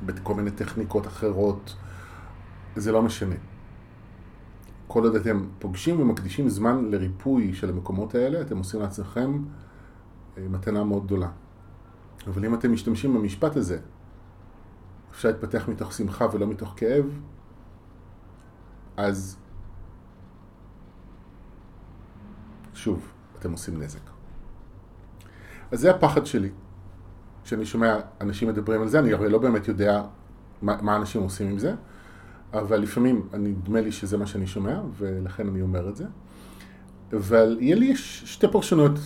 בכל 0.06 0.34
מיני 0.34 0.50
טכניקות 0.50 1.06
אחרות, 1.06 1.76
זה 2.76 2.92
לא 2.92 3.02
משנה. 3.02 3.34
כל 4.86 5.04
עוד 5.04 5.14
אתם 5.14 5.46
פוגשים 5.58 6.00
ומקדישים 6.00 6.48
זמן 6.48 6.90
לריפוי 6.90 7.54
של 7.54 7.70
המקומות 7.70 8.14
האלה, 8.14 8.40
אתם 8.40 8.58
עושים 8.58 8.80
לעצמכם 8.80 9.42
אה, 10.38 10.48
מתנה 10.48 10.84
מאוד 10.84 11.04
גדולה. 11.04 11.28
אבל 12.26 12.44
אם 12.44 12.54
אתם 12.54 12.72
משתמשים 12.72 13.14
במשפט 13.14 13.56
הזה, 13.56 13.78
אפשר 15.10 15.28
להתפתח 15.28 15.68
מתוך 15.68 15.92
שמחה 15.92 16.26
ולא 16.32 16.46
מתוך 16.46 16.74
כאב, 16.76 17.04
אז 18.96 19.36
שוב, 22.74 23.12
אתם 23.40 23.52
עושים 23.52 23.82
נזק. 23.82 24.00
אז 25.70 25.80
זה 25.80 25.90
הפחד 25.90 26.26
שלי. 26.26 26.50
כשאני 27.44 27.66
שומע 27.66 27.96
אנשים 28.20 28.48
מדברים 28.48 28.82
על 28.82 28.88
זה, 28.88 28.98
אני 28.98 29.12
הרי 29.12 29.28
לא 29.28 29.38
באמת 29.38 29.68
יודע 29.68 30.02
מה, 30.62 30.76
מה 30.82 30.96
אנשים 30.96 31.22
עושים 31.22 31.48
עם 31.48 31.58
זה, 31.58 31.74
אבל 32.52 32.78
לפעמים 32.78 33.28
נדמה 33.32 33.80
לי 33.80 33.92
שזה 33.92 34.18
מה 34.18 34.26
שאני 34.26 34.46
שומע, 34.46 34.80
ולכן 34.96 35.48
אני 35.48 35.62
אומר 35.62 35.88
את 35.88 35.96
זה. 35.96 36.04
אבל 37.12 37.56
יהיה 37.60 37.76
לי 37.76 37.96
שתי 37.96 38.48
פרשנויות 38.48 38.98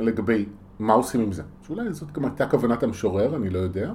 לגבי 0.00 0.46
מה 0.78 0.92
עושים 0.92 1.20
עם 1.20 1.32
זה. 1.32 1.42
שאולי 1.62 1.92
זאת 1.92 2.12
גם 2.12 2.24
הייתה 2.24 2.46
כוונת 2.46 2.82
המשורר, 2.82 3.36
אני 3.36 3.50
לא 3.50 3.58
יודע. 3.58 3.92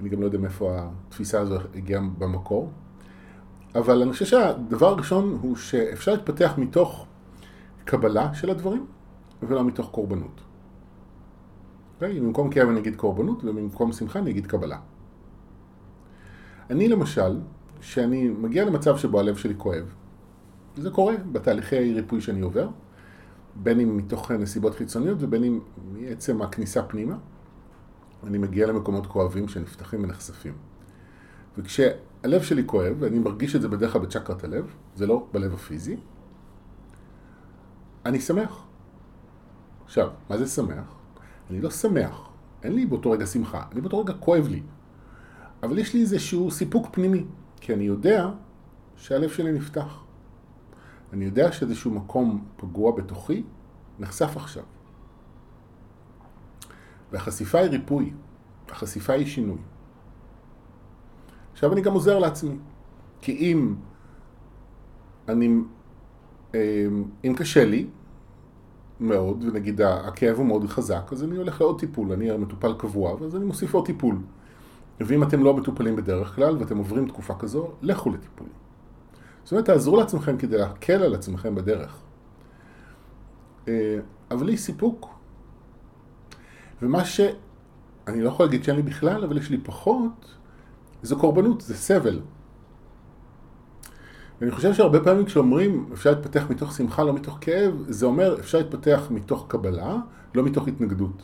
אני 0.00 0.08
גם 0.08 0.20
לא 0.20 0.24
יודע 0.24 0.38
מאיפה 0.38 0.78
התפיסה 0.78 1.40
הזו 1.40 1.58
הגיעה 1.74 2.02
במקור. 2.18 2.72
אבל 3.74 4.02
אני 4.02 4.12
חושב 4.12 4.24
שהדבר 4.24 4.88
הראשון 4.88 5.38
הוא 5.42 5.56
שאפשר 5.56 6.12
להתפתח 6.12 6.54
מתוך 6.58 7.06
קבלה 7.90 8.34
של 8.34 8.50
הדברים 8.50 8.86
ולא 9.42 9.64
מתוך 9.64 9.90
קורבנות. 9.90 10.40
Okay? 10.40 10.42
אוקיי? 11.94 12.20
במקום 12.20 12.50
כאב 12.50 12.68
אני 12.68 12.80
אגיד 12.80 12.96
קורבנות 12.96 13.44
ובמקום 13.44 13.92
שמחה 13.92 14.18
אני 14.18 14.30
אגיד 14.30 14.46
קבלה. 14.46 14.78
אני 16.70 16.88
למשל, 16.88 17.40
שאני 17.80 18.28
מגיע 18.28 18.64
למצב 18.64 18.96
שבו 18.96 19.20
הלב 19.20 19.36
שלי 19.36 19.54
כואב, 19.58 19.94
זה 20.76 20.90
קורה 20.90 21.14
בתהליכי 21.32 21.94
ריפוי 21.94 22.20
שאני 22.20 22.40
עובר, 22.40 22.68
בין 23.54 23.80
אם 23.80 23.96
מתוך 23.96 24.30
נסיבות 24.30 24.74
חיצוניות 24.74 25.18
ובין 25.20 25.44
אם 25.44 25.60
מעצם 25.92 26.42
הכניסה 26.42 26.82
פנימה, 26.82 27.16
אני 28.26 28.38
מגיע 28.38 28.66
למקומות 28.66 29.06
כואבים 29.06 29.48
שנפתחים 29.48 30.04
ונחשפים. 30.04 30.54
וכשהלב 31.58 32.42
שלי 32.42 32.62
כואב, 32.66 32.96
ואני 32.98 33.18
מרגיש 33.18 33.56
את 33.56 33.62
זה 33.62 33.68
בדרך 33.68 33.92
כלל 33.92 34.02
בצ'קרת 34.02 34.44
הלב, 34.44 34.74
זה 34.96 35.06
לא 35.06 35.26
בלב 35.32 35.54
הפיזי, 35.54 35.96
אני 38.06 38.20
שמח. 38.20 38.66
עכשיו, 39.84 40.10
מה 40.30 40.38
זה 40.38 40.46
שמח? 40.46 40.94
אני 41.50 41.60
לא 41.60 41.70
שמח, 41.70 42.30
אין 42.62 42.74
לי 42.74 42.86
באותו 42.86 43.10
רגע 43.10 43.26
שמחה, 43.26 43.64
אני 43.72 43.80
באותו 43.80 44.00
רגע 44.00 44.14
כואב 44.14 44.46
לי. 44.48 44.62
אבל 45.62 45.78
יש 45.78 45.94
לי 45.94 46.00
איזשהו 46.00 46.50
סיפוק 46.50 46.88
פנימי, 46.92 47.24
כי 47.60 47.74
אני 47.74 47.84
יודע 47.84 48.30
שהלב 48.96 49.30
שלי 49.30 49.52
נפתח. 49.52 50.04
אני 51.12 51.24
יודע 51.24 51.52
שאיזשהו 51.52 51.90
מקום 51.90 52.44
פגוע 52.56 52.92
בתוכי 52.96 53.42
נחשף 53.98 54.36
עכשיו. 54.36 54.64
והחשיפה 57.12 57.58
היא 57.58 57.70
ריפוי, 57.70 58.12
החשיפה 58.68 59.12
היא 59.12 59.26
שינוי. 59.26 59.58
עכשיו 61.52 61.72
אני 61.72 61.80
גם 61.80 61.92
עוזר 61.92 62.18
לעצמי, 62.18 62.56
כי 63.20 63.32
אם 63.32 63.74
אני, 65.28 65.48
אם 67.24 67.34
קשה 67.36 67.64
לי 67.64 67.86
מאוד, 69.00 69.44
ונגיד 69.44 69.80
הכאב 69.80 70.36
הוא 70.36 70.46
מאוד 70.46 70.66
חזק, 70.66 71.12
אז 71.12 71.24
אני 71.24 71.36
הולך 71.36 71.60
לעוד 71.60 71.80
טיפול, 71.80 72.12
אני 72.12 72.36
מטופל 72.36 72.74
קבוע, 72.78 73.14
ואז 73.20 73.36
אני 73.36 73.44
מוסיף 73.44 73.74
עוד 73.74 73.86
טיפול. 73.86 74.16
ואם 75.00 75.22
אתם 75.22 75.44
לא 75.44 75.56
מטופלים 75.56 75.96
בדרך 75.96 76.34
כלל, 76.34 76.56
ואתם 76.56 76.78
עוברים 76.78 77.08
תקופה 77.08 77.34
כזו, 77.34 77.70
לכו 77.82 78.10
לטיפול. 78.10 78.46
זאת 79.44 79.52
אומרת, 79.52 79.64
תעזרו 79.64 79.96
לעצמכם 79.96 80.36
כדי 80.36 80.58
להקל 80.58 81.02
על 81.02 81.14
עצמכם 81.14 81.54
בדרך. 81.54 81.98
אה, 83.68 83.98
אבל 84.30 84.46
לי 84.46 84.56
סיפוק. 84.56 85.08
ומה 86.82 87.04
ש... 87.04 87.20
אני 88.06 88.22
לא 88.22 88.28
יכול 88.28 88.46
להגיד 88.46 88.64
שאין 88.64 88.76
לי 88.76 88.82
בכלל, 88.82 89.24
אבל 89.24 89.38
יש 89.38 89.50
לי 89.50 89.58
פחות, 89.58 90.34
זו 91.02 91.18
קורבנות, 91.18 91.60
זה 91.60 91.74
סבל. 91.74 92.20
ואני 94.40 94.50
חושב 94.50 94.74
שהרבה 94.74 95.00
פעמים 95.00 95.24
כשאומרים 95.24 95.88
אפשר 95.92 96.10
להתפתח 96.10 96.46
מתוך 96.50 96.72
שמחה, 96.72 97.04
לא 97.04 97.12
מתוך 97.12 97.38
כאב, 97.40 97.74
זה 97.88 98.06
אומר 98.06 98.40
אפשר 98.40 98.58
להתפתח 98.58 99.06
מתוך 99.10 99.44
קבלה, 99.48 99.96
לא 100.34 100.42
מתוך 100.42 100.68
התנגדות. 100.68 101.22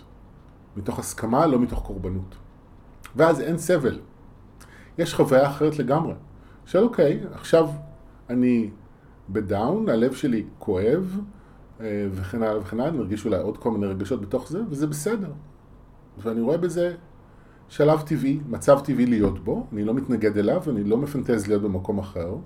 מתוך 0.76 0.99
הסכמה, 0.99 1.46
לא 1.46 1.58
מתוך 1.58 1.82
קורבנות. 1.87 2.35
ואז 3.16 3.40
אין 3.40 3.58
סבל. 3.58 3.99
יש 4.99 5.14
חוויה 5.14 5.46
אחרת 5.46 5.78
לגמרי. 5.78 6.14
של 6.66 6.78
אוקיי, 6.78 7.20
עכשיו 7.32 7.68
אני 8.30 8.70
בדאון, 9.28 9.88
הלב 9.88 10.12
שלי 10.12 10.44
כואב, 10.58 11.20
אה, 11.80 12.08
וכן 12.12 12.42
הלאה 12.42 12.61
וכן 12.61 12.80
הלאה, 12.80 12.88
אני 12.88 12.99
מרגיש 12.99 13.25
אולי 13.25 13.38
עוד 13.38 13.58
כל 13.58 13.70
מיני 13.70 13.87
רגשות 13.87 14.20
בתוך 14.20 14.49
זה, 14.49 14.61
וזה 14.70 14.87
בסדר. 14.87 15.32
ואני 16.18 16.40
רואה 16.40 16.58
בזה 16.58 16.94
שלב 17.68 18.00
טבעי, 18.00 18.40
מצב 18.49 18.80
טבעי 18.85 19.06
להיות 19.06 19.44
בו, 19.44 19.66
אני 19.73 19.85
לא 19.85 19.94
מתנגד 19.94 20.38
אליו, 20.38 20.62
אני 20.68 20.85
לא 20.85 20.96
מפנטז 20.96 21.46
להיות 21.46 21.62
במקום 21.62 21.99
אחר. 21.99 22.37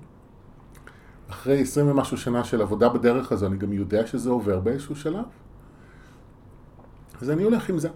אחרי 1.31 1.61
עשרים 1.61 1.91
ומשהו 1.91 2.17
שנה 2.17 2.45
של 2.45 2.63
עבודה 2.63 2.89
בדרך 2.89 3.33
הזו, 3.33 3.47
אני 3.47 3.57
גם 3.57 3.73
יודע 3.73 4.07
שזה 4.07 4.31
עובר 4.31 4.61
באיזשהו 4.61 4.97
שלב. 4.97 5.25
אז 7.21 7.31
אני 7.31 7.43
הולך 7.43 7.71
עם 7.71 7.79
זה. 7.79 7.89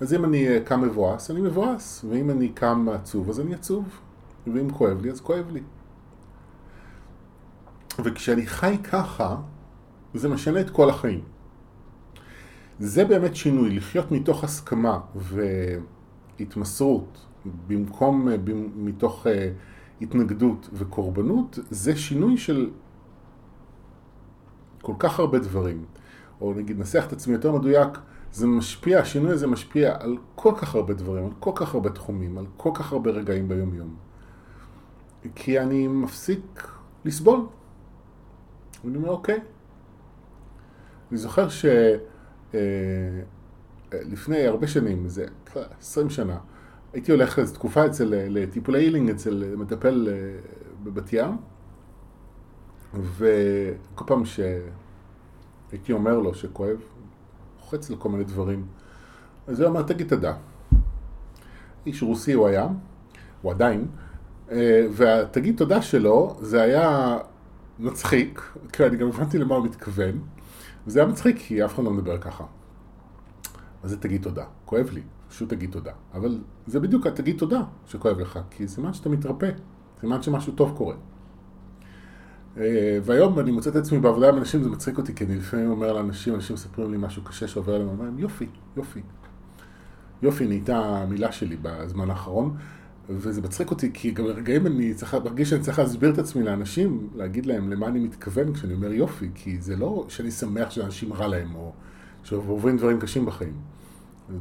אז 0.00 0.14
אם 0.14 0.24
אני 0.24 0.48
אה, 0.48 0.60
קם 0.64 0.80
מבואס, 0.80 1.30
אני 1.30 1.40
מבואס, 1.40 2.04
ואם 2.10 2.30
אני 2.30 2.48
קם 2.48 2.88
עצוב, 2.92 3.30
אז 3.30 3.40
אני 3.40 3.54
עצוב, 3.54 3.84
ואם 4.46 4.70
כואב 4.70 5.02
לי, 5.02 5.10
אז 5.10 5.20
כואב 5.20 5.50
לי. 5.52 5.62
וכשאני 8.04 8.46
חי 8.46 8.76
ככה, 8.82 9.36
זה 10.14 10.28
משנה 10.28 10.60
את 10.60 10.70
כל 10.70 10.90
החיים. 10.90 11.20
זה 12.78 13.04
באמת 13.04 13.36
שינוי, 13.36 13.70
לחיות 13.76 14.12
מתוך 14.12 14.44
הסכמה 14.44 15.00
והתמסרות, 16.38 17.26
במקום, 17.66 18.28
מתוך 18.76 19.26
אה, 19.26 19.50
התנגדות 20.00 20.68
וקורבנות, 20.72 21.58
זה 21.70 21.96
שינוי 21.96 22.36
של 22.36 22.70
כל 24.82 24.94
כך 24.98 25.18
הרבה 25.18 25.38
דברים. 25.38 25.84
או 26.40 26.54
נגיד, 26.54 26.78
נסח 26.78 27.04
את 27.06 27.12
עצמי 27.12 27.34
יותר 27.34 27.52
מדויק, 27.52 27.98
זה 28.32 28.46
משפיע, 28.46 29.00
השינוי 29.00 29.32
הזה 29.32 29.46
משפיע 29.46 29.96
על 30.00 30.16
כל 30.34 30.52
כך 30.56 30.74
הרבה 30.74 30.94
דברים, 30.94 31.24
על 31.24 31.32
כל 31.40 31.52
כך 31.54 31.74
הרבה 31.74 31.90
תחומים, 31.90 32.38
על 32.38 32.46
כל 32.56 32.70
כך 32.74 32.92
הרבה 32.92 33.10
רגעים 33.10 33.48
ביום-יום. 33.48 33.96
כי 35.34 35.60
אני 35.60 35.88
מפסיק 35.88 36.68
לסבול. 37.04 37.46
אני 38.84 38.96
אומר, 38.96 39.10
אוקיי. 39.10 39.40
אני 41.10 41.18
זוכר 41.18 41.48
שלפני 41.48 42.56
אה, 44.36 44.48
הרבה 44.48 44.66
שנים, 44.66 45.08
זה 45.08 45.26
20 45.80 46.10
שנה, 46.10 46.38
הייתי 46.92 47.12
הולך 47.12 47.38
איזו 47.38 47.54
תקופה 47.54 47.86
אצל, 47.86 48.14
לטיפולי 48.28 48.78
הילינג 48.84 49.10
אצל 49.10 49.54
מטפל 49.56 50.08
אה, 50.10 50.40
בבת 50.84 51.12
ים, 51.12 51.36
וכל 52.94 54.04
פעם 54.06 54.22
שהייתי 54.24 55.92
אומר 55.92 56.18
לו 56.18 56.34
שכואב, 56.34 56.76
לוחץ 57.58 57.90
לכל 57.90 58.08
מיני 58.08 58.24
דברים, 58.24 58.66
אז 59.46 59.60
הוא 59.60 59.68
אמר, 59.68 59.82
תגיד 59.82 60.08
תודה. 60.08 60.34
איש 61.86 62.02
רוסי 62.02 62.32
הוא 62.32 62.46
היה, 62.46 62.68
הוא 63.42 63.52
עדיין, 63.52 63.86
אה, 64.50 64.86
והתגיד 64.90 65.56
תודה 65.56 65.82
שלו, 65.82 66.36
זה 66.40 66.62
היה 66.62 67.18
מצחיק, 67.78 68.42
כי 68.72 68.86
אני 68.86 68.96
גם 68.96 69.08
הבנתי 69.08 69.38
למה 69.38 69.54
הוא 69.54 69.64
מתכוון, 69.64 70.18
וזה 70.86 71.00
היה 71.00 71.08
מצחיק 71.08 71.38
כי 71.38 71.64
אף 71.64 71.74
אחד 71.74 71.84
לא 71.84 71.90
מדבר 71.90 72.18
ככה. 72.18 72.44
אז 73.82 73.90
זה 73.90 74.00
תגיד 74.00 74.22
תודה, 74.22 74.44
כואב 74.64 74.90
לי, 74.92 75.02
פשוט 75.30 75.48
תגיד 75.48 75.70
תודה. 75.70 75.92
אבל 76.14 76.38
זה 76.66 76.80
בדיוק 76.80 77.06
התגיד 77.06 77.38
תודה 77.38 77.62
שכואב 77.86 78.20
לך, 78.20 78.38
כי 78.50 78.68
סימן 78.68 78.92
שאתה 78.92 79.08
מתרפא, 79.08 79.50
סימן 80.00 80.22
שמשהו 80.22 80.52
טוב 80.52 80.76
קורה. 80.76 80.94
אה, 82.56 82.98
והיום 83.02 83.38
אני 83.38 83.50
מוצא 83.50 83.70
את 83.70 83.76
עצמי 83.76 83.98
בעבודה 83.98 84.28
עם 84.28 84.38
אנשים, 84.38 84.62
זה 84.62 84.70
מצחיק 84.70 84.98
אותי, 84.98 85.14
כי 85.14 85.24
אני 85.24 85.36
לפעמים 85.36 85.70
אומר 85.70 85.92
לאנשים, 85.92 86.34
אנשים 86.34 86.54
מספרים 86.54 86.90
לי 86.90 86.96
משהו 87.00 87.22
קשה 87.22 87.48
שעובר 87.48 87.74
עליהם, 87.74 87.88
אומרים 87.88 88.18
יופי, 88.18 88.46
יופי. 88.76 89.00
יופי 90.22 90.46
נהייתה 90.46 90.78
המילה 90.78 91.32
שלי 91.32 91.56
בזמן 91.62 92.10
האחרון, 92.10 92.56
וזה 93.08 93.42
מצחיק 93.42 93.70
אותי, 93.70 93.90
כי 93.94 94.10
גם 94.10 94.24
לרגעים 94.24 94.66
אני 94.66 94.94
צריך, 94.94 95.14
מרגיש 95.14 95.50
שאני 95.50 95.60
צריך 95.60 95.78
להסביר 95.78 96.10
את 96.10 96.18
עצמי 96.18 96.42
לאנשים, 96.42 97.08
להגיד 97.14 97.46
להם 97.46 97.72
למה 97.72 97.86
אני 97.86 98.00
מתכוון 98.00 98.52
כשאני 98.52 98.74
אומר 98.74 98.92
יופי, 98.92 99.28
כי 99.34 99.60
זה 99.60 99.76
לא 99.76 100.06
שאני 100.08 100.30
שמח 100.30 100.70
שאנשים 100.70 101.12
רע 101.12 101.28
להם, 101.28 101.54
או 101.54 101.72
שעוברים 102.24 102.76
דברים 102.76 103.00
קשים 103.00 103.26
בחיים. 103.26 103.54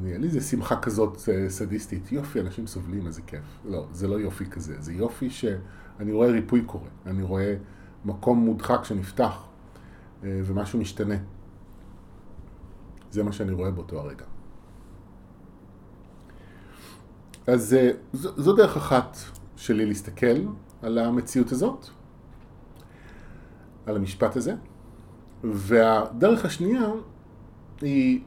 אין 0.06 0.22
לי 0.22 0.28
איזה 0.28 0.42
שמחה 0.42 0.76
כזאת 0.76 1.18
אה, 1.30 1.50
סדיסטית, 1.50 2.12
יופי, 2.12 2.40
אנשים 2.40 2.68
סובלים, 2.68 3.08
איזה 3.08 3.22
כיף. 3.22 3.44
לא, 3.66 3.88
זה 3.92 4.08
לא 4.08 4.16
יופי 4.16 4.46
כזה, 4.46 4.76
זה 4.80 4.94
יופי 4.94 5.30
שאני 5.30 6.12
רואה 6.12 6.28
ריפוי 6.28 6.62
קורה, 6.66 6.90
אני 7.06 7.24
רואה 7.24 7.56
מקום 8.06 8.40
מודחק 8.40 8.84
שנפתח 8.84 9.48
אה, 10.24 10.42
ומשהו 10.46 10.80
משתנה. 10.80 11.16
זה 13.12 13.24
מה 13.24 13.32
שאני 13.32 13.52
רואה 13.52 13.72
באותו 13.72 14.00
הרגע. 14.00 14.26
אז 17.48 17.74
אה, 17.74 17.92
זו 18.14 18.54
דרך 18.54 18.78
אחת 18.78 19.18
שלי 19.56 19.86
להסתכל 19.86 20.46
על 20.82 20.98
המציאות 20.98 21.52
הזאת, 21.52 21.88
על 23.86 23.96
המשפט 23.96 24.36
הזה, 24.36 24.56
והדרך 25.44 26.46
השנייה 26.46 26.90
היא, 27.82 28.22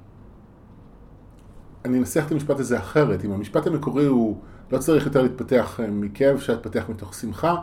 אני 1.84 1.98
אנסח 1.98 2.26
את 2.26 2.32
המשפט 2.32 2.60
הזה 2.60 2.78
אחרת, 2.78 3.24
אם 3.24 3.32
המשפט 3.32 3.66
המקורי 3.66 4.06
הוא 4.06 4.40
לא 4.72 4.78
צריך 4.78 5.06
יותר 5.06 5.22
להתפתח 5.22 5.80
אה, 5.80 5.90
מכאב, 5.90 6.36
אפשר 6.36 6.52
להתפתח 6.52 6.84
מתוך 6.88 7.14
שמחה, 7.14 7.56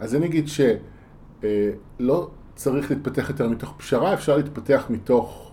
אז 0.00 0.14
אני 0.14 0.26
אגיד 0.26 0.44
שלא 0.48 2.30
צריך 2.54 2.90
להתפתח 2.90 3.28
יותר 3.28 3.48
מתוך 3.48 3.74
פשרה, 3.76 4.14
אפשר 4.14 4.36
להתפתח 4.36 4.86
מתוך 4.90 5.52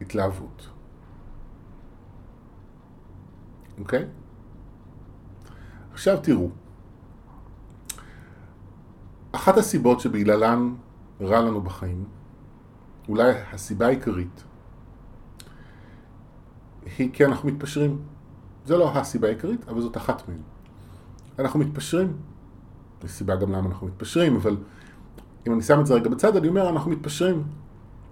התלהבות. 0.00 0.68
אוקיי? 3.78 4.04
עכשיו 5.92 6.18
תראו, 6.22 6.48
אחת 9.32 9.56
הסיבות 9.56 10.00
שבגללן 10.00 10.74
רע 11.20 11.40
לנו 11.40 11.60
בחיים, 11.60 12.04
אולי 13.08 13.32
הסיבה 13.52 13.86
העיקרית, 13.86 14.44
היא 16.98 17.10
כי 17.12 17.24
אנחנו 17.24 17.48
מתפשרים. 17.48 17.98
זה 18.66 18.76
לא 18.76 18.90
הסיבה 18.98 19.28
העיקרית, 19.28 19.68
אבל 19.68 19.80
זאת 19.80 19.96
אחת 19.96 20.28
מהן. 20.28 20.38
אנחנו 21.38 21.60
מתפשרים. 21.60 22.12
יש 23.04 23.10
סיבה 23.10 23.36
גם 23.36 23.52
למה 23.52 23.68
אנחנו 23.68 23.86
מתפשרים, 23.86 24.36
אבל 24.36 24.56
אם 25.46 25.52
אני 25.52 25.62
שם 25.62 25.80
את 25.80 25.86
זה 25.86 25.94
רגע 25.94 26.10
בצד, 26.10 26.36
אני 26.36 26.48
אומר, 26.48 26.68
אנחנו 26.68 26.90
מתפשרים. 26.90 27.42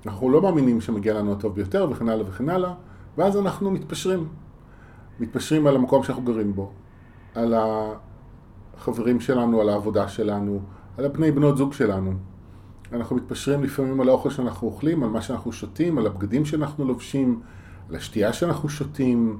אנחנו 0.06 0.30
לא 0.30 0.42
מאמינים 0.42 0.80
שמגיע 0.80 1.14
לנו 1.14 1.32
הטוב 1.32 1.54
ביותר, 1.54 1.86
וכן 1.90 2.08
הלאה 2.08 2.28
וכן 2.28 2.48
הלאה, 2.48 2.74
ואז 3.18 3.36
אנחנו 3.36 3.70
מתפשרים. 3.70 4.28
מתפשרים 5.20 5.66
על 5.66 5.76
המקום 5.76 6.02
שאנחנו 6.02 6.22
גרים 6.22 6.54
בו, 6.54 6.70
על 7.34 7.54
החברים 8.76 9.20
שלנו, 9.20 9.60
על 9.60 9.68
העבודה 9.68 10.08
שלנו, 10.08 10.60
על 10.98 11.04
הפני 11.04 11.30
בנות 11.30 11.56
זוג 11.56 11.72
שלנו. 11.72 12.12
אנחנו 12.92 13.16
מתפשרים 13.16 13.64
לפעמים 13.64 14.00
על 14.00 14.08
האוכל 14.08 14.30
שאנחנו 14.30 14.68
אוכלים, 14.68 15.02
על 15.02 15.08
מה 15.08 15.22
שאנחנו 15.22 15.52
שותים, 15.52 15.98
על 15.98 16.06
הבגדים 16.06 16.44
שאנחנו 16.44 16.84
לובשים, 16.84 17.40
על 17.88 17.96
השתייה 17.96 18.32
שאנחנו 18.32 18.68
שותים, 18.68 19.38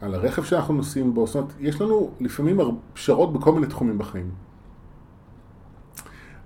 על 0.00 0.14
הרכב 0.14 0.44
שאנחנו 0.44 0.74
נוסעים 0.74 1.14
בו. 1.14 1.26
זאת 1.26 1.36
אומרת, 1.36 1.52
יש 1.60 1.80
לנו 1.80 2.10
לפעמים 2.20 2.60
פשרות 2.92 3.32
בכל 3.32 3.52
מיני 3.52 3.66
תחומים 3.66 3.98
בחיים. 3.98 4.30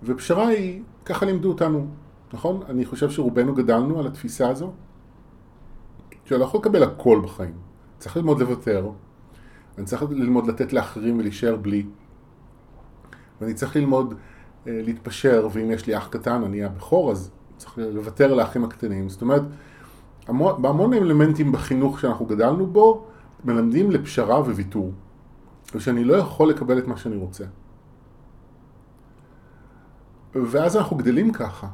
ופשרה 0.03 0.49
היא, 0.49 0.83
ככה 1.05 1.27
לימדו 1.27 1.49
אותנו, 1.49 1.87
נכון? 2.33 2.61
אני 2.69 2.85
חושב 2.85 3.11
שרובנו 3.11 3.55
גדלנו 3.55 3.99
על 3.99 4.07
התפיסה 4.07 4.49
הזו, 4.49 4.73
שאתה 6.25 6.39
לא 6.39 6.45
יכול 6.45 6.61
לקבל 6.61 6.83
הכל 6.83 7.21
בחיים. 7.25 7.55
צריך 7.99 8.17
ללמוד 8.17 8.41
לוותר, 8.41 8.91
אני 9.79 9.87
צריך 9.87 10.03
ללמוד 10.11 10.47
לתת 10.47 10.73
לאחרים 10.73 11.19
ולהישאר 11.19 11.57
בלי, 11.57 11.87
ואני 13.41 13.55
צריך 13.55 13.77
ללמוד 13.77 14.15
אה, 14.67 14.81
להתפשר, 14.85 15.49
ואם 15.53 15.71
יש 15.71 15.87
לי 15.87 15.97
אח 15.97 16.09
קטן, 16.09 16.43
אני 16.45 16.65
הבכור, 16.65 17.13
אז 17.13 17.31
צריך 17.57 17.79
לוותר 17.79 18.35
לאחים 18.35 18.65
הקטנים. 18.65 19.09
זאת 19.09 19.23
אומרת, 19.23 19.43
המון, 20.27 20.63
בהמון 20.63 20.93
אלמנטים 20.93 21.53
בחינוך 21.53 22.01
שאנחנו 22.01 22.27
גדלנו 22.27 22.67
בו, 22.67 23.07
מלמדים 23.45 23.91
לפשרה 23.91 24.41
וויתור, 24.41 24.93
ושאני 25.75 26.05
לא 26.05 26.15
יכול 26.15 26.49
לקבל 26.49 26.79
את 26.79 26.87
מה 26.87 26.97
שאני 26.97 27.17
רוצה. 27.17 27.45
ואז 30.35 30.77
אנחנו 30.77 30.97
גדלים 30.97 31.33
ככה. 31.33 31.69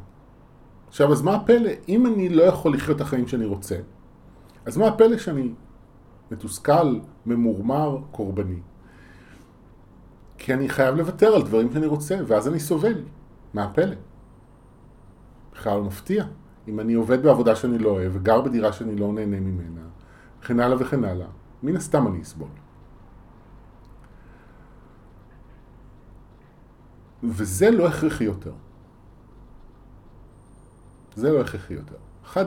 עכשיו, 0.89 1.13
אז 1.13 1.23
מה 1.23 1.35
הפלא? 1.35 1.71
אם 1.89 2.07
אני 2.07 2.29
לא 2.29 2.43
יכול 2.43 2.75
לחיות 2.75 2.97
את 2.97 3.01
החיים 3.01 3.29
שאני 3.29 3.45
רוצה, 3.45 3.77
אז 4.67 4.77
מה 4.77 4.87
הפלא 4.87 5.19
שאני 5.19 5.53
מתוסכל, 6.31 6.99
ממורמר, 7.27 7.99
קורבני. 8.11 8.61
כי 10.39 10.55
אני 10.55 10.69
חייב 10.69 10.95
לוותר 10.95 11.35
על 11.35 11.43
דברים 11.43 11.73
שאני 11.73 11.87
רוצה, 11.87 12.19
ואז 12.27 12.49
אני 12.49 12.61
סובל. 12.61 13.03
מה 13.55 13.65
הפלא? 13.65 13.97
בכלל 15.53 15.79
לא 15.79 15.85
מפתיע. 15.85 16.25
אם 16.69 16.81
אני 16.81 16.95
עובד 16.95 17.23
בעבודה 17.23 17.57
שאני 17.57 17.79
לא 17.79 17.91
אוהב, 17.91 18.13
וגר 18.15 18.41
בדירה 18.41 18.73
שאני 18.73 18.97
לא 18.97 19.13
נהנה 19.13 19.41
ממנה, 19.41 19.81
וכן 20.41 20.61
הלאה 20.61 20.77
וכן 20.81 21.05
הלאה, 21.05 21.27
מן 21.63 21.77
הסתם 21.77 22.07
אני 22.07 22.23
אסבול. 22.23 22.49
וזה 27.23 27.71
לא 27.71 27.89
הכרחי 27.89 28.25
יותר. 28.25 28.53
זה 31.17 31.33
לא 31.33 31.41
הכרחי 31.41 31.75
יותר. 31.75 31.97
אחד 32.25 32.47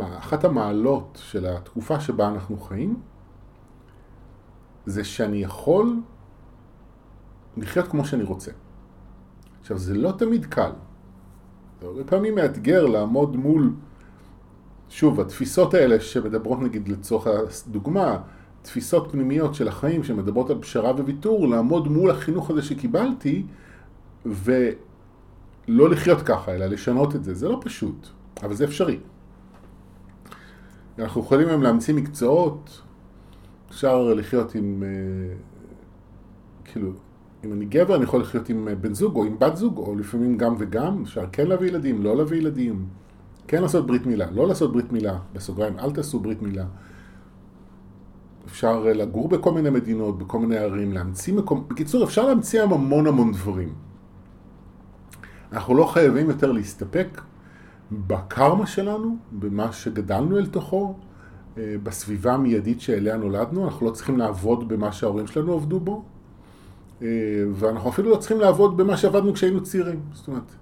אחת 0.00 0.44
המעלות 0.44 1.18
של 1.22 1.46
התקופה 1.46 2.00
שבה 2.00 2.28
אנחנו 2.28 2.60
חיים, 2.60 3.02
זה 4.86 5.04
שאני 5.04 5.42
יכול 5.42 6.00
לחיות 7.56 7.88
כמו 7.88 8.04
שאני 8.04 8.22
רוצה. 8.22 8.50
עכשיו, 9.60 9.78
זה 9.78 9.94
לא 9.94 10.12
תמיד 10.12 10.46
קל. 10.46 10.70
זה 11.80 11.86
הרבה 11.86 12.04
פעמים 12.04 12.34
מאתגר 12.34 12.86
לעמוד 12.86 13.36
מול, 13.36 13.72
שוב, 14.88 15.20
התפיסות 15.20 15.74
האלה 15.74 16.00
שמדברות 16.00 16.60
נגיד 16.60 16.88
לצורך 16.88 17.26
הדוגמה, 17.66 18.18
תפיסות 18.62 19.08
פנימיות 19.12 19.54
של 19.54 19.68
החיים 19.68 20.04
שמדברות 20.04 20.50
על 20.50 20.58
פשרה 20.60 20.90
וויתור, 20.90 21.48
לעמוד 21.48 21.88
מול 21.88 22.10
החינוך 22.10 22.50
הזה 22.50 22.62
שקיבלתי 22.62 23.42
ולא 24.26 25.90
לחיות 25.90 26.22
ככה, 26.22 26.54
אלא 26.54 26.66
לשנות 26.66 27.16
את 27.16 27.24
זה. 27.24 27.34
זה 27.34 27.48
לא 27.48 27.60
פשוט, 27.62 28.08
אבל 28.42 28.54
זה 28.54 28.64
אפשרי. 28.64 28.98
אנחנו 30.98 31.20
יכולים 31.20 31.48
היום 31.48 31.62
להמציא 31.62 31.94
מקצועות, 31.94 32.82
אפשר 33.70 34.02
לחיות 34.02 34.54
עם, 34.54 34.82
אה, 34.82 35.34
כאילו, 36.64 36.92
אם 37.44 37.52
אני 37.52 37.64
גבר 37.64 37.96
אני 37.96 38.04
יכול 38.04 38.20
לחיות 38.20 38.48
עם 38.48 38.68
אה, 38.68 38.74
בן 38.74 38.94
זוג 38.94 39.16
או 39.16 39.24
עם 39.24 39.38
בת 39.38 39.56
זוג, 39.56 39.78
או 39.78 39.94
לפעמים 39.96 40.38
גם 40.38 40.54
וגם, 40.58 41.02
אפשר 41.02 41.24
כן 41.32 41.46
להביא 41.46 41.68
ילדים, 41.68 42.02
לא 42.02 42.16
להביא 42.16 42.38
ילדים, 42.38 42.86
כן 43.48 43.62
לעשות 43.62 43.86
ברית 43.86 44.06
מילה, 44.06 44.30
לא 44.30 44.48
לעשות 44.48 44.72
ברית 44.72 44.92
מילה, 44.92 45.18
בסוגריים, 45.32 45.78
אל 45.78 45.90
תעשו 45.90 46.20
ברית 46.20 46.42
מילה. 46.42 46.64
אפשר 48.46 48.82
לגור 48.82 49.28
בכל 49.28 49.52
מיני 49.52 49.70
מדינות, 49.70 50.18
בכל 50.18 50.38
מיני 50.38 50.56
ערים, 50.56 50.92
להמציא 50.92 51.34
מקום... 51.34 51.64
בקיצור, 51.68 52.04
אפשר 52.04 52.26
להמציא 52.26 52.60
היום 52.60 52.72
המון 52.72 53.06
המון 53.06 53.32
דברים. 53.32 53.74
אנחנו 55.52 55.74
לא 55.74 55.84
חייבים 55.84 56.30
יותר 56.30 56.52
להסתפק 56.52 57.20
בקרמה 57.92 58.66
שלנו, 58.66 59.16
במה 59.32 59.72
שגדלנו 59.72 60.38
אל 60.38 60.46
תוכו, 60.46 60.94
אה, 61.58 61.74
בסביבה 61.82 62.34
המיידית 62.34 62.80
שאליה 62.80 63.16
נולדנו, 63.16 63.64
אנחנו 63.64 63.86
לא 63.86 63.90
צריכים 63.90 64.18
לעבוד 64.18 64.68
במה 64.68 64.92
שההורים 64.92 65.26
שלנו 65.26 65.52
עבדו 65.52 65.80
בו, 65.80 65.92
אה, 65.94 66.17
ואנחנו 67.54 67.90
אפילו 67.90 68.10
לא 68.10 68.16
צריכים 68.16 68.40
לעבוד 68.40 68.76
במה 68.76 68.96
שעבדנו 68.96 69.32
כשהיינו 69.32 69.62
צעירים. 69.62 70.00
זאת 70.12 70.28
אומרת, 70.28 70.52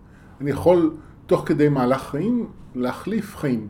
אני 0.40 0.51
יכול 0.51 0.94
תוך 1.27 1.42
כדי 1.46 1.68
מהלך 1.68 2.03
חיים 2.03 2.46
להחליף 2.75 3.37
חיים. 3.37 3.68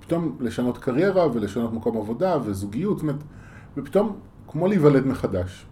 פתאום 0.00 0.36
לשנות 0.40 0.78
קריירה 0.78 1.26
ולשנות 1.32 1.72
מקום 1.72 1.96
עבודה 1.96 2.38
וזוגיות, 2.44 2.98
זאת 2.98 3.02
אומרת, 3.02 3.22
ופתאום 3.76 4.16
כמו 4.48 4.66
להיוולד 4.66 5.06
מחדש. 5.06 5.66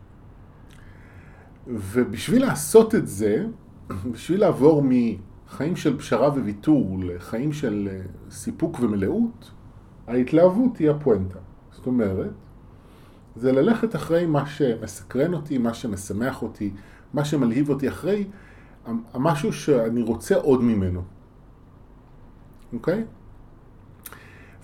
ובשביל 1.67 2.43
לעשות 2.43 2.95
את 2.95 3.09
זה, 3.09 3.47
בשביל 4.12 4.41
לעבור 4.41 4.83
מחיים 4.85 5.77
של 5.77 5.99
פשרה 5.99 6.29
וויתור 6.29 6.99
לחיים 7.03 7.53
של 7.53 7.88
אה, 7.91 8.01
סיפוק 8.31 8.81
ומלאות, 8.81 9.51
ההתלהבות 10.07 10.77
היא 10.77 10.91
הפואנטה. 10.91 11.38
זאת 11.71 11.87
אומרת, 11.87 12.31
זה 13.38 13.53
ללכת 13.53 13.96
אחרי 13.96 14.27
מה 14.27 14.46
שמסקרן 14.46 15.35
אותי, 15.35 15.59
מה 15.59 15.74
שמשמח 15.74 16.42
אותי, 16.42 16.70
מה 17.14 17.24
שמלהיב 17.24 17.70
אותי, 17.70 17.88
אחרי 17.88 18.27
המשהו 19.14 19.53
שאני 19.53 20.03
רוצה 20.03 20.37
עוד 20.37 20.62
ממנו. 20.62 21.03
אוקיי? 22.72 23.05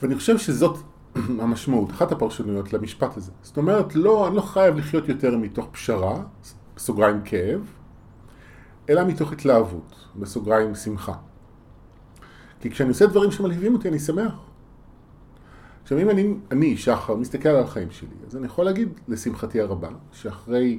ואני 0.03 0.15
חושב 0.15 0.39
שזאת 0.39 0.79
המשמעות, 1.43 1.91
אחת 1.91 2.13
הפרשנויות 2.13 2.73
למשפט 2.73 3.17
הזה. 3.17 3.33
זאת 3.43 3.57
אומרת, 3.57 3.95
לא, 3.95 4.29
אני 4.29 4.37
לא 4.37 4.41
חייב 4.41 4.77
לחיות 4.77 5.09
יותר 5.09 5.37
מתוך 5.37 5.69
פשרה, 5.73 6.23
בסוגריים 6.77 7.21
כאב, 7.25 7.61
אלא 8.89 9.05
מתוך 9.05 9.33
התלהבות, 9.33 9.95
בסוגריים 10.17 10.75
שמחה. 10.75 11.15
כי 12.61 12.71
כשאני 12.71 12.89
עושה 12.89 13.07
דברים 13.07 13.31
שמלהיבים 13.31 13.75
אותי, 13.75 13.89
אני 13.89 13.99
שמח. 13.99 14.44
עכשיו, 15.85 15.99
אם 15.99 16.11
אני, 16.11 16.35
אני, 16.51 16.77
שחר, 16.77 17.17
מסתכל 17.17 17.49
על 17.49 17.63
החיים 17.63 17.91
שלי, 17.91 18.09
אז 18.27 18.37
אני 18.37 18.47
יכול 18.47 18.65
להגיד, 18.65 18.89
לשמחתי 19.09 19.61
הרבה, 19.61 19.89
שאחרי 20.13 20.79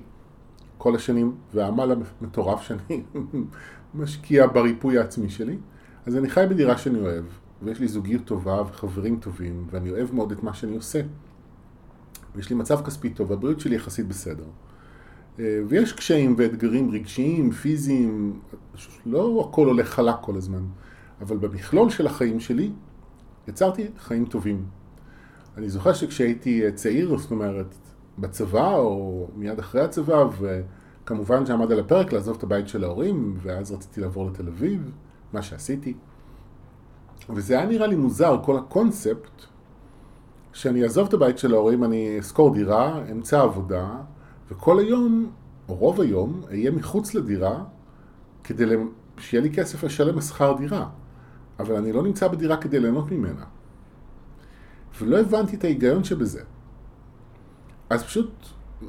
כל 0.78 0.96
השנים 0.96 1.36
והעמל 1.54 1.96
המטורף 2.22 2.62
שאני 2.62 3.04
משקיע 3.96 4.48
בריפוי 4.48 4.98
העצמי 4.98 5.30
שלי, 5.30 5.58
אז 6.06 6.18
אני 6.18 6.30
חי 6.30 6.46
בדירה 6.50 6.78
שאני 6.78 7.00
אוהב, 7.00 7.26
ויש 7.64 7.80
לי 7.80 7.88
זוגיות 7.88 8.26
טובה 8.26 8.62
וחברים 8.62 9.20
טובים, 9.20 9.68
ואני 9.72 9.92
אוהב 9.92 10.16
מאוד 10.16 10.32
את 10.32 10.44
מה 10.44 10.54
שאני 10.54 10.76
עושה. 10.76 11.02
ויש 12.36 12.50
לי 12.50 12.56
מצב 12.56 12.86
כספי 12.86 13.10
טוב, 13.10 13.32
והבריאות 13.32 13.60
שלי 13.60 13.76
יחסית 13.76 14.08
בסדר. 14.08 14.46
אה, 15.40 15.60
ויש 15.68 15.94
קשיים 15.94 16.36
ואתגרים 16.38 16.92
רגשיים, 16.92 17.52
פיזיים, 17.52 18.40
לא 19.06 19.48
הכל 19.50 19.68
הולך 19.68 19.90
חלק 19.90 20.16
כל 20.22 20.36
הזמן, 20.36 20.64
אבל 21.22 21.38
במכלול 21.38 21.90
של 21.90 22.08
החיים 22.08 22.40
שלי 22.40 22.72
יצרתי 23.48 23.88
חיים 23.98 24.26
טובים. 24.26 24.66
אני 25.58 25.70
זוכר 25.70 25.94
שכשהייתי 25.94 26.72
צעיר, 26.72 27.18
זאת 27.18 27.32
אומרת, 27.32 27.76
בצבא 28.20 28.76
או 28.76 29.28
מיד 29.36 29.60
אחרי 29.60 29.82
הצבא, 29.82 30.26
וכמובן 30.40 31.46
שעמד 31.46 31.72
על 31.72 31.80
הפרק 31.80 32.14
לעזוב 32.14 32.36
את 32.38 32.44
הבית 32.44 32.68
של 32.68 32.84
ההורים, 32.84 33.38
ואז 33.42 33.72
רציתי 33.72 34.02
לעבור 34.02 34.26
לתל 34.26 34.48
אביב, 34.48 34.92
מה 35.34 35.42
שעשיתי. 35.42 35.94
וזה 37.30 37.58
היה 37.58 37.66
נראה 37.68 37.88
לי 37.88 37.96
מוזר, 37.96 38.40
כל 38.44 38.58
הקונספט, 38.58 39.42
שאני 40.54 40.84
אעזוב 40.84 41.08
את 41.08 41.14
הבית 41.14 41.38
של 41.38 41.54
ההורים, 41.54 41.84
אני 41.84 42.20
אשכור 42.20 42.54
דירה, 42.54 43.02
אמצע 43.12 43.42
עבודה, 43.42 43.90
וכל 44.52 44.80
היום, 44.80 45.32
או 45.70 45.76
רוב 45.76 46.02
היום, 46.02 46.42
אהיה 46.50 46.72
מחוץ 46.72 47.14
לדירה, 47.14 47.64
כדי 48.44 48.66
שיהיה 49.18 49.44
לי 49.44 49.54
כסף 49.54 49.84
לשלם 49.84 50.22
שכר 50.22 50.56
דירה. 50.58 50.90
אבל 51.60 51.76
אני 51.76 51.92
לא 51.92 52.04
נמצא 52.04 52.28
בדירה 52.28 52.58
כדי 52.58 52.80
ליהנות 52.80 53.12
ממנה. 53.12 53.46
ולא 55.00 55.20
הבנתי 55.20 55.56
את 55.56 55.64
ההיגיון 55.64 56.04
שבזה. 56.04 56.44
אז 57.90 58.04
פשוט, 58.04 58.32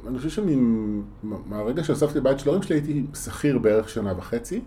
אני 0.07 0.17
חושב 0.17 0.29
שמהרגע 0.29 1.83
שאספתי 1.83 2.21
בית 2.21 2.39
של 2.39 2.49
ההורים 2.49 2.63
שלי 2.63 2.75
הייתי 2.75 3.05
שכיר 3.13 3.59
בערך 3.59 3.89
שנה 3.89 4.13
וחצי, 4.17 4.61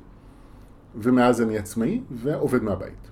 ומאז 0.95 1.43
אני 1.43 1.59
עצמאי 1.59 2.03
ועובד 2.11 2.63
מהבית. 2.63 3.11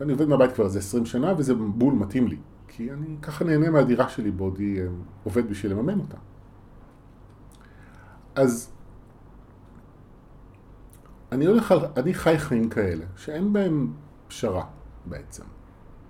ואני 0.00 0.12
עובד 0.12 0.28
מהבית 0.28 0.52
כבר 0.52 0.64
איזה 0.64 0.78
20 0.78 1.06
שנה 1.06 1.34
וזה 1.36 1.54
בול 1.54 1.94
מתאים 1.94 2.28
לי, 2.28 2.36
כי 2.68 2.92
אני 2.92 3.16
ככה 3.22 3.44
נהנה 3.44 3.70
מהדירה 3.70 4.08
שלי 4.08 4.30
בעודי 4.30 4.80
אה, 4.80 4.86
עובד 5.24 5.48
בשביל 5.50 5.72
לממן 5.72 5.98
אותה. 5.98 6.16
אז 8.34 8.70
אני 11.32 11.46
הולך 11.46 11.74
אני 11.96 12.14
חי 12.14 12.38
חיים 12.38 12.68
כאלה, 12.68 13.04
שאין 13.16 13.52
בהם 13.52 13.92
פשרה 14.28 14.64
בעצם, 15.06 15.42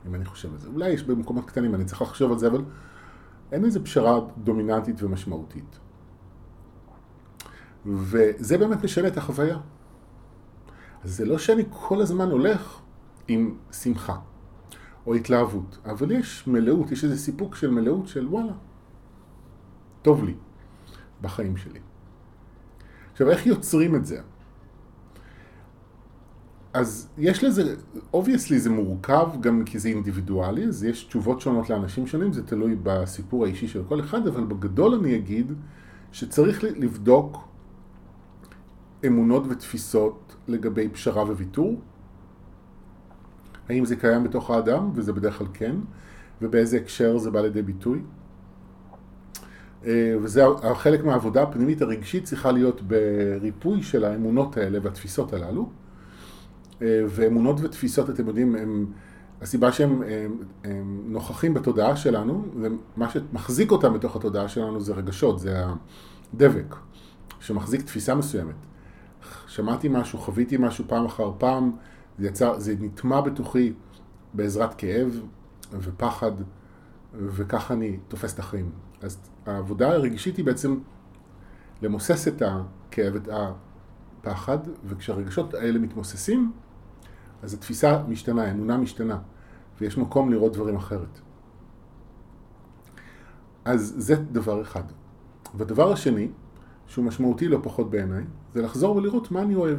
אם 0.06 0.14
אני 0.14 0.24
חושב 0.24 0.52
על 0.52 0.58
זה. 0.60 0.68
אולי 0.68 0.88
יש 0.88 1.02
במקומות 1.02 1.44
קטנים, 1.44 1.74
אני 1.74 1.84
צריך 1.84 2.02
לחשוב 2.02 2.32
על 2.32 2.38
זה, 2.38 2.46
אבל 2.46 2.62
אין 3.52 3.64
איזה 3.64 3.84
פשרה 3.84 4.20
דומיננטית 4.38 5.02
ומשמעותית. 5.02 5.78
וזה 7.86 8.58
באמת 8.58 8.84
משנה 8.84 9.08
את 9.08 9.16
החוויה. 9.16 9.58
אז 11.04 11.16
זה 11.16 11.24
לא 11.24 11.38
שאני 11.38 11.62
כל 11.70 12.00
הזמן 12.00 12.30
הולך 12.30 12.80
עם 13.28 13.54
שמחה 13.72 14.16
או 15.06 15.14
התלהבות, 15.14 15.78
אבל 15.84 16.10
יש 16.10 16.46
מלאות, 16.46 16.92
יש 16.92 17.04
איזה 17.04 17.18
סיפוק 17.18 17.56
של 17.56 17.70
מלאות 17.70 18.08
של 18.08 18.26
וואלה, 18.26 18.52
טוב 20.02 20.24
לי 20.24 20.34
בחיים 21.20 21.56
שלי. 21.56 21.80
עכשיו, 23.12 23.30
איך 23.30 23.46
יוצרים 23.46 23.96
את 23.96 24.06
זה? 24.06 24.20
אז 26.74 27.08
יש 27.18 27.44
לזה, 27.44 27.74
obviously 28.12 28.60
זה 28.60 28.70
מורכב 28.70 29.28
גם 29.40 29.62
כי 29.64 29.78
זה 29.78 29.88
אינדיבידואלי, 29.88 30.64
אז 30.64 30.84
יש 30.84 31.04
תשובות 31.04 31.40
שונות 31.40 31.70
לאנשים 31.70 32.06
שונים, 32.06 32.32
זה 32.32 32.46
תלוי 32.46 32.76
בסיפור 32.82 33.44
האישי 33.44 33.68
של 33.68 33.82
כל 33.88 34.00
אחד, 34.00 34.26
אבל 34.26 34.44
בגדול 34.44 34.94
אני 34.94 35.16
אגיד 35.16 35.52
שצריך 36.12 36.64
לבדוק 36.64 37.48
אמונות 39.06 39.44
ותפיסות 39.48 40.36
לגבי 40.48 40.88
פשרה 40.88 41.22
וויתור. 41.22 41.80
האם 43.68 43.84
זה 43.84 43.96
קיים 43.96 44.24
בתוך 44.24 44.50
האדם, 44.50 44.90
וזה 44.94 45.12
בדרך 45.12 45.38
כלל 45.38 45.46
כן, 45.52 45.76
ובאיזה 46.42 46.76
הקשר 46.76 47.18
זה 47.18 47.30
בא 47.30 47.40
לידי 47.40 47.62
ביטוי. 47.62 48.02
אה, 49.86 50.14
וזה 50.22 50.44
חלק 50.74 51.04
מהעבודה 51.04 51.42
הפנימית 51.42 51.82
הרגשית 51.82 52.24
צריכה 52.24 52.52
להיות 52.52 52.82
בריפוי 52.82 53.82
של 53.82 54.04
האמונות 54.04 54.56
האלה 54.56 54.78
והתפיסות 54.82 55.32
הללו. 55.32 55.83
אה, 56.82 57.02
ואמונות 57.08 57.60
ותפיסות, 57.60 58.10
אתם 58.10 58.26
יודעים, 58.28 58.54
הם, 58.54 58.86
הסיבה 59.42 59.72
שהם 59.72 60.02
הם, 60.02 60.38
הם 60.64 61.02
נוכחים 61.06 61.54
בתודעה 61.54 61.96
שלנו, 61.96 62.44
ומה 62.60 63.10
שמחזיק 63.10 63.70
אותם 63.70 63.94
בתוך 63.94 64.16
התודעה 64.16 64.48
שלנו 64.48 64.80
זה 64.80 64.94
רגשות, 64.94 65.38
זה 65.38 65.64
הדבק, 66.34 66.74
שמחזיק 67.40 67.82
תפיסה 67.82 68.14
מסוימת. 68.14 68.54
שמעתי 69.46 69.88
משהו, 69.90 70.18
חוויתי 70.18 70.56
משהו 70.56 70.84
פעם 70.88 71.04
אחר 71.04 71.32
פעם, 71.38 71.72
זה, 72.18 72.26
יצר, 72.26 72.58
זה 72.58 72.74
נטמע 72.80 73.20
בתוכי 73.20 73.72
בעזרת 74.34 74.74
כאב 74.74 75.20
ופחד, 75.72 76.32
וככה 77.14 77.74
אני 77.74 77.96
תופס 78.08 78.34
את 78.34 78.38
החיים. 78.38 78.70
אז 79.02 79.18
העבודה 79.46 79.88
הרגשית 79.88 80.36
היא 80.36 80.44
בעצם 80.44 80.78
למוסס 81.82 82.28
את 82.28 82.42
הכאב, 82.42 83.14
את 83.14 83.28
הפחד, 83.32 84.58
וכשהרגשות 84.84 85.54
האלה 85.54 85.78
מתמוססים, 85.78 86.52
אז 87.44 87.54
התפיסה 87.54 88.02
משתנה, 88.08 88.44
האמונה 88.44 88.76
משתנה, 88.76 89.18
ויש 89.80 89.98
מקום 89.98 90.30
לראות 90.30 90.52
דברים 90.52 90.76
אחרת. 90.76 91.20
אז 93.64 93.94
זה 93.96 94.14
דבר 94.16 94.62
אחד. 94.62 94.82
והדבר 95.54 95.92
השני, 95.92 96.28
שהוא 96.86 97.04
משמעותי 97.04 97.48
לא 97.48 97.58
פחות 97.62 97.90
בעיניי, 97.90 98.24
זה 98.54 98.62
לחזור 98.62 98.96
ולראות 98.96 99.30
מה 99.30 99.42
אני 99.42 99.54
אוהב. 99.54 99.78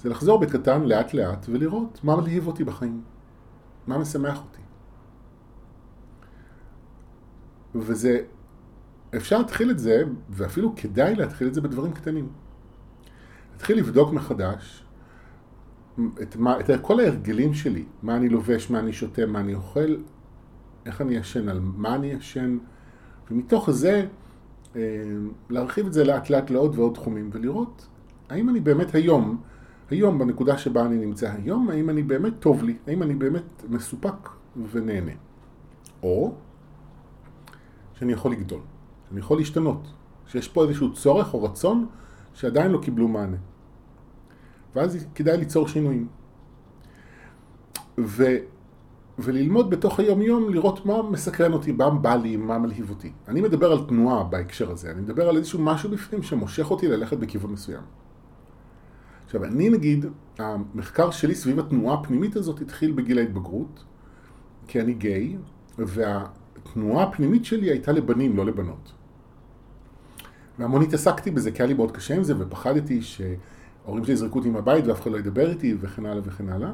זה 0.00 0.08
לחזור 0.08 0.40
בקטן 0.40 0.82
לאט 0.82 1.14
לאט 1.14 1.46
ולראות 1.48 2.04
מה 2.04 2.16
מלהיב 2.16 2.46
אותי 2.46 2.64
בחיים, 2.64 3.02
מה 3.86 3.98
משמח 3.98 4.38
אותי. 4.38 4.62
וזה, 7.74 8.20
אפשר 9.16 9.38
להתחיל 9.38 9.70
את 9.70 9.78
זה, 9.78 10.02
ואפילו 10.30 10.72
כדאי 10.76 11.14
להתחיל 11.14 11.48
את 11.48 11.54
זה 11.54 11.60
בדברים 11.60 11.92
קטנים. 11.92 12.28
להתחיל 13.52 13.78
לבדוק 13.78 14.12
מחדש 14.12 14.84
את, 16.22 16.36
מה, 16.36 16.60
את 16.60 16.70
כל 16.82 17.00
ההרגלים 17.00 17.54
שלי, 17.54 17.84
מה 18.02 18.16
אני 18.16 18.28
לובש, 18.28 18.70
מה 18.70 18.78
אני 18.78 18.92
שותה, 18.92 19.26
מה 19.26 19.40
אני 19.40 19.54
אוכל, 19.54 19.96
איך 20.86 21.00
אני 21.00 21.14
ישן, 21.14 21.48
על 21.48 21.60
מה 21.60 21.94
אני 21.94 22.06
ישן, 22.06 22.58
ומתוך 23.30 23.70
זה 23.70 24.06
אה, 24.76 24.80
להרחיב 25.50 25.86
את 25.86 25.92
זה 25.92 26.04
לאט 26.04 26.30
לאט 26.30 26.50
לעוד 26.50 26.78
ועוד 26.78 26.94
תחומים 26.94 27.30
ולראות 27.32 27.86
האם 28.30 28.48
אני 28.48 28.60
באמת 28.60 28.94
היום, 28.94 29.40
היום 29.90 30.18
בנקודה 30.18 30.58
שבה 30.58 30.86
אני 30.86 31.06
נמצא 31.06 31.32
היום, 31.32 31.70
האם 31.70 31.90
אני 31.90 32.02
באמת 32.02 32.32
טוב 32.38 32.64
לי, 32.64 32.76
האם 32.86 33.02
אני 33.02 33.14
באמת 33.14 33.64
מסופק 33.68 34.28
ונהנה. 34.70 35.12
או 36.02 36.34
שאני 37.94 38.12
יכול 38.12 38.32
לגדול, 38.32 38.60
שאני 39.08 39.20
יכול 39.20 39.38
להשתנות, 39.38 39.92
שיש 40.26 40.48
פה 40.48 40.64
איזשהו 40.64 40.92
צורך 40.92 41.34
או 41.34 41.42
רצון 41.42 41.86
שעדיין 42.34 42.70
לא 42.70 42.78
קיבלו 42.78 43.08
מענה. 43.08 43.36
ואז 44.74 45.06
כדאי 45.14 45.36
ליצור 45.36 45.68
שינויים. 45.68 46.08
ו, 47.98 48.24
וללמוד 49.18 49.70
בתוך 49.70 50.00
היום-יום, 50.00 50.52
לראות 50.52 50.86
מה 50.86 51.02
מסקרן 51.02 51.52
אותי, 51.52 51.72
מה 51.72 51.90
בא 51.90 52.14
לי, 52.14 52.36
מה 52.36 52.58
מלהיב 52.58 52.90
אותי. 52.90 53.12
אני 53.28 53.40
מדבר 53.40 53.72
על 53.72 53.78
תנועה 53.88 54.24
בהקשר 54.24 54.70
הזה, 54.70 54.90
אני 54.90 55.00
מדבר 55.00 55.28
על 55.28 55.36
איזשהו 55.36 55.58
משהו 55.62 55.90
בפנים 55.90 56.22
שמושך 56.22 56.70
אותי 56.70 56.88
ללכת 56.88 57.18
בכיוון 57.18 57.52
מסוים. 57.52 57.82
עכשיו, 59.26 59.44
אני 59.44 59.70
נגיד, 59.70 60.06
המחקר 60.38 61.10
שלי 61.10 61.34
סביב 61.34 61.58
התנועה 61.58 61.94
הפנימית 61.94 62.36
הזאת 62.36 62.60
התחיל 62.60 62.92
בגיל 62.92 63.18
ההתבגרות, 63.18 63.84
כי 64.66 64.80
אני 64.80 64.94
גיי, 64.94 65.36
והתנועה 65.78 67.04
הפנימית 67.04 67.44
שלי 67.44 67.70
הייתה 67.70 67.92
לבנים, 67.92 68.36
לא 68.36 68.46
לבנות. 68.46 68.92
והמון 70.58 70.82
התעסקתי 70.82 71.30
בזה, 71.30 71.50
כי 71.50 71.62
היה 71.62 71.66
לי 71.66 71.74
מאוד 71.74 71.92
קשה 71.92 72.14
עם 72.14 72.24
זה, 72.24 72.34
ופחדתי 72.38 73.02
שההורים 73.84 74.04
שלי 74.04 74.14
יזרקו 74.14 74.38
אותי 74.38 74.50
מהבית 74.50 74.86
ואף 74.86 75.02
אחד 75.02 75.10
לא 75.10 75.18
ידבר 75.18 75.50
איתי, 75.50 75.76
וכן 75.80 76.06
הלאה 76.06 76.22
וכן 76.24 76.48
הלאה. 76.48 76.70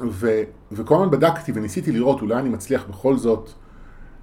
ו, 0.00 0.42
וכל 0.72 0.94
הזמן 0.94 1.10
בדקתי 1.10 1.52
וניסיתי 1.54 1.92
לראות, 1.92 2.22
אולי 2.22 2.38
אני 2.38 2.48
מצליח 2.48 2.84
בכל 2.88 3.16
זאת 3.16 3.50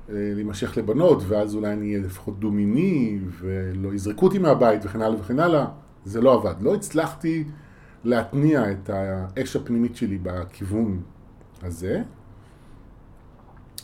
אה, 0.09 0.13
להימשך 0.35 0.77
לבנות, 0.77 1.23
ואז 1.27 1.55
אולי 1.55 1.73
אני 1.73 1.87
אהיה 1.87 2.05
לפחות 2.05 2.39
דו-מיני, 2.39 3.19
ולא 3.39 3.93
יזרקו 3.93 4.25
אותי 4.25 4.39
מהבית, 4.39 4.81
וכן 4.85 5.01
הלאה 5.01 5.19
וכן 5.19 5.39
הלאה. 5.39 5.65
זה 6.05 6.21
לא 6.21 6.33
עבד. 6.33 6.55
לא 6.61 6.75
הצלחתי 6.75 7.43
להתניע 8.03 8.71
את 8.71 8.89
האש 8.89 9.55
הפנימית 9.55 9.95
שלי 9.95 10.17
בכיוון 10.23 11.01
הזה, 11.63 12.03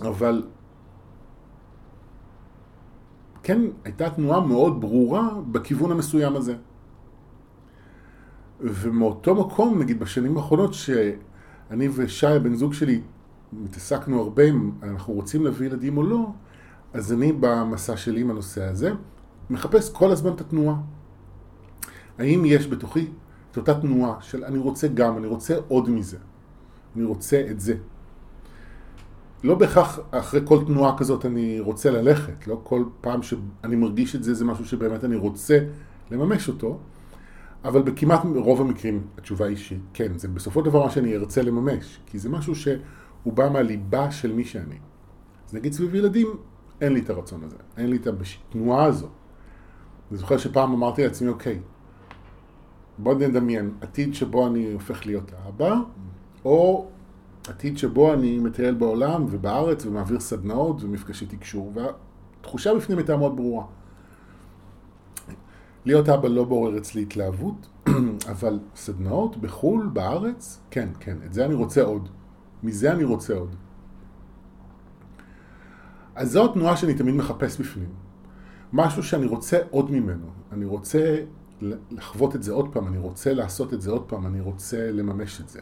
אבל 0.02 0.44
כן 3.44 3.62
הייתה 3.84 4.10
תנועה 4.10 4.40
מאוד 4.40 4.82
ברורה 4.82 5.30
בכיוון 5.52 5.92
המסוים 5.92 6.36
הזה. 6.36 6.56
ומאותו 8.60 9.36
מקום, 9.36 9.80
נגיד 9.80 10.00
בשנים 10.00 10.38
האחרונות, 10.38 10.74
שאני 10.74 11.89
ושי, 11.96 12.28
הבן 12.28 12.56
זוג 12.56 12.74
שלי, 12.74 13.02
מתעסקנו 13.54 14.22
הרבה 14.22 14.44
אם 14.44 14.72
אנחנו 14.84 15.13
רוצים 15.13 15.46
להביא 15.46 15.68
ילדים 15.68 15.98
או 15.98 16.04
לא, 16.04 16.30
אז 16.94 17.13
אני 17.13 17.34
במסע 17.39 17.98
שלי 17.98 18.22
עם 18.22 18.30
הנושא 18.30 18.63
הזה, 18.63 18.91
מחפש 19.50 19.89
כל 19.89 20.12
הזמן 20.12 20.34
את 20.34 20.41
התנועה. 20.41 20.76
האם 22.18 22.46
יש 22.46 22.68
בתוכי 22.68 23.08
את 23.52 23.58
אותה 23.58 23.74
תנועה 23.74 24.15
של 24.22 24.44
אני 24.44 24.58
רוצה 24.58 24.88
גם, 24.88 25.18
אני 25.18 25.28
רוצה 25.28 25.56
עוד 25.68 25.89
מזה, 25.89 26.18
אני 26.96 27.04
רוצה 27.04 27.44
את 27.52 27.60
זה. 27.60 27.76
לא 29.44 29.56
בהכרח 29.56 30.00
אחרי 30.12 30.41
כל 30.46 30.65
תנועה 30.65 30.98
כזאת 30.98 31.26
אני 31.26 31.60
רוצה 31.60 31.91
ללכת, 31.91 32.48
לא 32.48 32.62
כל 32.63 32.84
פעם 33.02 33.22
שאני 33.22 33.76
מרגיש 33.76 34.15
את 34.15 34.24
זה 34.24 34.34
זה 34.34 34.46
משהו 34.46 34.65
שבאמת 34.65 35.04
אני 35.04 35.15
רוצה 35.15 35.60
לממש 36.12 36.48
אותו, 36.48 36.80
אבל 37.65 37.82
בכמעט 37.82 38.21
רוב 38.36 38.62
המקרים 38.62 39.08
התשובה 39.17 39.45
היא 39.45 39.58
שכן, 39.58 40.17
זה 40.17 40.28
בסופו 40.28 40.60
של 40.60 40.65
דבר 40.65 40.84
מה 40.84 40.89
שאני 40.89 41.15
ארצה 41.15 41.41
לממש, 41.41 41.99
כי 42.06 42.19
זה 42.19 42.30
משהו 42.30 42.56
שהוא 42.56 43.34
בא 43.34 43.49
מהליבה 43.49 44.12
של 44.12 44.34
מי 44.34 44.45
שאני. 44.45 44.75
אז 45.47 45.54
נגיד 45.54 45.73
סביב 45.73 45.95
ילדים, 45.95 46.28
אין 46.82 46.93
לי 46.93 46.99
את 46.99 47.10
הרצון 47.10 47.43
הזה, 47.43 47.56
אין 47.78 47.89
לי 47.89 47.97
את 47.97 48.08
התנועה 48.08 48.86
הזו. 48.86 49.08
אני 50.12 50.17
זוכר 50.17 50.38
שפעם 50.38 50.73
אמרתי 50.73 51.04
לעצמי, 51.04 51.28
אוקיי, 51.28 51.60
בוא 52.97 53.13
נדמיין 53.13 53.73
עתיד 53.82 54.13
שבו 54.13 54.47
אני 54.47 54.73
הופך 54.73 55.06
להיות 55.06 55.32
האבא, 55.38 55.75
או 56.45 56.88
עתיד 57.47 57.78
שבו 57.78 58.13
אני 58.13 58.39
מטייל 58.39 58.75
בעולם 58.75 59.25
ובארץ 59.30 59.86
ומעביר 59.86 60.19
סדנאות 60.19 60.84
ומפגשי 60.84 61.25
תקשור, 61.25 61.73
והתחושה 61.75 62.75
בפנים 62.75 62.97
הייתה 62.97 63.17
מאוד 63.17 63.36
ברורה. 63.36 63.65
להיות 65.86 66.10
אבא 66.10 66.28
לא 66.28 66.43
בורר 66.43 66.78
אצלי 66.78 67.02
התלהבות, 67.02 67.67
אבל 68.32 68.60
סדנאות 68.76 69.38
בחו"ל, 69.38 69.89
בארץ, 69.93 70.62
כן, 70.71 70.89
כן, 71.00 71.17
את 71.26 71.34
זה 71.34 71.45
אני 71.45 71.54
רוצה 71.54 71.82
עוד. 71.82 72.10
מזה 72.63 72.91
אני 72.91 73.04
רוצה 73.04 73.34
עוד. 73.34 73.56
אז 76.15 76.32
זו 76.32 76.45
התנועה 76.45 76.78
שאני 76.78 76.93
תמיד 76.93 77.15
מחפש 77.15 77.62
בפנים. 77.62 77.89
משהו 78.74 79.04
שאני 79.04 79.26
רוצה 79.26 79.60
עוד 79.69 79.91
ממנו. 79.91 80.26
אני 80.52 80.65
רוצה 80.65 81.17
לחוות 81.91 82.36
את 82.36 82.43
זה 82.43 82.52
עוד 82.52 82.74
פעם, 82.74 82.88
אני 82.88 82.98
רוצה 82.98 83.34
לעשות 83.34 83.74
את 83.74 83.82
זה 83.82 83.91
עוד 83.91 84.04
פעם, 84.04 84.26
אני 84.26 84.41
רוצה 84.41 84.91
לממש 84.91 85.41
את 85.41 85.50
זה. 85.50 85.62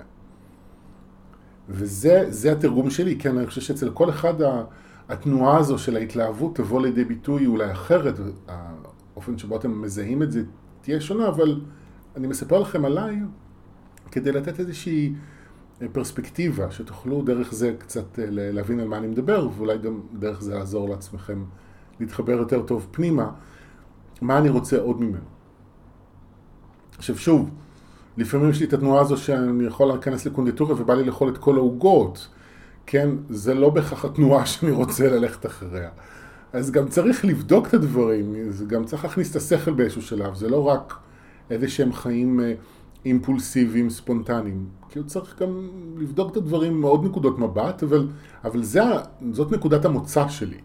וזה 1.70 2.52
התרגום 2.52 2.90
שלי, 2.90 3.18
כן, 3.18 3.38
אני 3.38 3.48
חושב 3.48 3.62
שאצל 3.62 3.90
כל 3.90 4.10
אחד 4.10 4.34
התנועה 5.10 5.58
הזו 5.58 5.78
של 5.78 5.96
ההתלהבות 5.96 6.56
תבוא 6.56 6.82
לידי 6.82 7.04
ביטוי 7.04 7.46
אולי 7.46 7.72
אחרת, 7.72 8.16
האופן 9.14 9.38
שבו 9.38 9.58
אתם 9.58 9.82
מזהים 9.82 10.24
את 10.24 10.32
זה 10.32 10.44
תהיה 10.82 11.02
שונה, 11.02 11.28
אבל 11.28 11.62
אני 12.16 12.28
מספר 12.28 12.60
לכם 12.60 12.86
עליי 12.86 13.20
כדי 14.12 14.32
לתת 14.32 14.60
איזושהי 14.60 15.14
פרספקטיבה, 15.92 16.72
שתוכלו 16.72 17.22
דרך 17.22 17.54
זה 17.54 17.76
קצת 17.78 18.20
אה, 18.20 18.26
להבין 18.30 18.80
על 18.80 18.88
מה 18.88 18.98
אני 18.98 19.08
מדבר, 19.08 19.48
ואולי 19.58 19.78
גם 19.78 20.02
דרך 20.20 20.42
זה 20.42 20.54
לעזור 20.54 20.90
לעצמכם 20.90 21.44
להתחבר 22.00 22.34
יותר 22.34 22.62
טוב 22.62 22.88
פנימה, 22.92 23.32
מה 24.22 24.38
אני 24.38 24.50
רוצה 24.50 24.80
עוד 24.80 25.02
ממנו. 25.02 25.26
עכשיו 26.98 27.18
שוב, 27.18 27.50
לפעמים 28.18 28.50
יש 28.50 28.60
לי 28.60 28.66
את 28.66 28.74
התנועה 28.74 29.02
הזו 29.02 29.18
שאני 29.18 29.66
יכול 29.66 29.88
להיכנס 29.88 30.26
לקונדיטוריה 30.26 30.76
ובא 30.82 30.94
לי 30.94 31.04
לאכול 31.04 31.30
את 31.30 31.38
כל 31.38 31.56
העוגות, 31.56 32.28
כן? 32.86 33.10
זה 33.30 33.54
לא 33.54 33.70
בהכרח 33.70 34.06
התנועה 34.06 34.46
שאני 34.52 34.72
רוצה 34.72 35.10
ללכת 35.10 35.46
אחריה. 35.46 35.90
אז 36.54 36.72
גם 36.72 36.88
צריך 36.88 37.26
לבדוק 37.26 37.68
את 37.68 37.74
הדברים, 37.74 38.52
זה 38.52 38.66
גם 38.66 38.86
צריך 38.86 39.04
להכניס 39.04 39.32
את 39.32 39.36
השכל 39.36 39.74
באיזשהו 39.74 40.02
שלב, 40.02 40.36
זה 40.36 40.50
לא 40.50 40.68
רק 40.68 40.94
איזה 41.50 41.68
שהם 41.70 41.94
חיים 41.94 42.40
אה, 42.40 42.54
אימפולסיביים, 43.06 43.90
ספונטניים. 43.90 44.70
כאילו 44.90 45.08
צריך 45.08 45.42
גם 45.42 45.70
לבדוק 45.98 46.32
את 46.32 46.38
הדברים 46.38 46.82
מעוד 46.82 47.06
נקודות 47.06 47.40
מבט, 47.40 47.84
אבל, 47.84 48.08
אבל 48.44 48.64
זה, 48.64 48.82
זאת 49.32 49.52
נקודת 49.52 49.86
המוצא 49.86 50.28
שלי. 50.28 50.58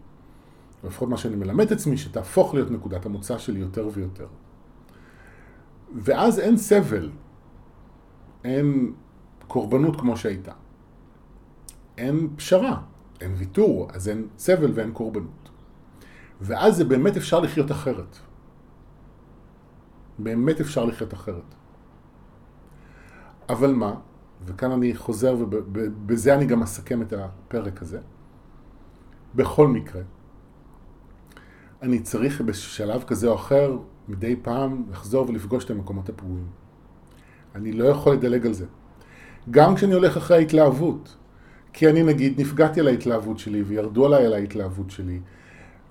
לפחות 0.85 1.09
מה 1.09 1.17
שאני 1.17 1.37
מלמד 1.37 1.67
את 1.67 1.73
עצמי, 1.73 1.97
שתהפוך 1.97 2.55
להיות 2.55 2.71
נקודת 2.71 3.07
המוצא 3.07 3.39
שלי 3.39 3.61
יותר 3.61 3.89
ויותר. 3.93 4.27
ואז 5.95 6.39
אין 6.39 6.57
סבל, 6.57 7.11
אין 8.45 8.93
קורבנות 9.47 10.01
כמו 10.01 10.17
שהייתה. 10.17 10.53
אין 11.99 12.29
פשרה, 12.37 12.81
אין 13.21 13.35
ויתור, 13.37 13.89
אז 13.93 14.09
אין 14.09 14.27
סבל 14.39 14.71
ואין 14.75 14.93
קורבנות. 14.93 15.38
ואז 16.41 16.77
זה 16.77 16.85
באמת 16.85 17.17
אפשר 17.17 17.41
לחיות 17.41 17.71
אחרת. 17.71 18.17
באמת 20.19 20.61
אפשר 20.61 20.85
לחיות 20.85 21.15
אחרת. 21.15 21.55
אבל 23.49 23.73
מה, 23.73 23.95
וכאן 24.45 24.71
אני 24.71 24.97
חוזר 24.97 25.37
ובזה 25.39 26.35
אני 26.35 26.47
גם 26.47 26.63
אסכם 26.63 27.03
את 27.03 27.13
הפרק 27.13 27.83
הזה, 27.83 28.01
בכל 29.35 29.69
מקרה, 29.69 30.03
אני 31.83 32.01
צריך 32.01 32.41
בשלב 32.41 33.03
כזה 33.03 33.29
או 33.29 33.35
אחר 33.35 33.79
מדי 34.09 34.37
פעם 34.43 34.83
לחזור 34.91 35.29
ולפגוש 35.29 35.65
את 35.65 35.71
המקומות 35.71 36.09
הפגועים. 36.09 36.47
אני 37.55 37.73
לא 37.73 37.85
יכול 37.85 38.13
לדלג 38.13 38.47
על 38.47 38.53
זה. 38.53 38.67
גם 39.51 39.75
כשאני 39.75 39.95
הולך 39.95 40.17
אחרי 40.17 40.37
ההתלהבות, 40.37 41.17
כי 41.73 41.89
אני 41.89 42.03
נגיד 42.03 42.41
נפגעתי 42.41 42.81
על 42.81 42.89
ההתלהבות 42.89 43.39
שלי 43.39 43.63
וירדו 43.63 44.07
עליי 44.07 44.27
על 44.27 44.33
ההתלהבות 44.33 44.91
שלי 44.91 45.21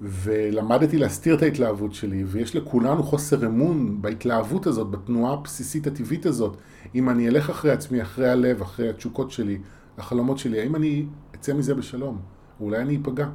ולמדתי 0.01 0.97
להסתיר 0.97 1.35
את 1.35 1.41
ההתלהבות 1.41 1.93
שלי 1.93 2.23
ויש 2.23 2.55
לכולנו 2.55 3.03
חוסר 3.03 3.47
אמון 3.47 4.01
בהתלהבות 4.01 4.67
הזאת, 4.67 4.91
בתנועה 4.91 5.33
הבסיסית 5.33 5.87
הטבעית 5.87 6.25
הזאת 6.25 6.57
אם 6.95 7.09
אני 7.09 7.27
אלך 7.27 7.49
אחרי 7.49 7.71
עצמי, 7.71 8.01
אחרי 8.01 8.29
הלב, 8.29 8.61
אחרי 8.61 8.89
התשוקות 8.89 9.31
שלי, 9.31 9.57
החלומות 9.97 10.37
שלי, 10.37 10.59
האם 10.59 10.75
אני 10.75 11.05
אצא 11.35 11.53
מזה 11.53 11.75
בשלום? 11.75 12.21
אולי 12.59 12.77
אני 12.77 12.99
אפגע, 13.01 13.27